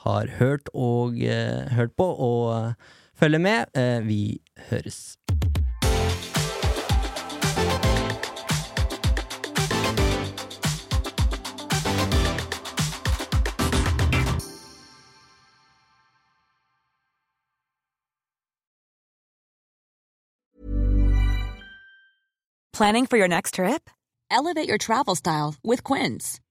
[0.04, 2.74] har hørt og eh, hørt på og eh,
[3.16, 3.66] følger med.
[3.78, 5.18] Eh, vi høres.
[22.74, 23.92] Planning for your next trip?
[24.32, 26.41] Elevate your travel style with Quince.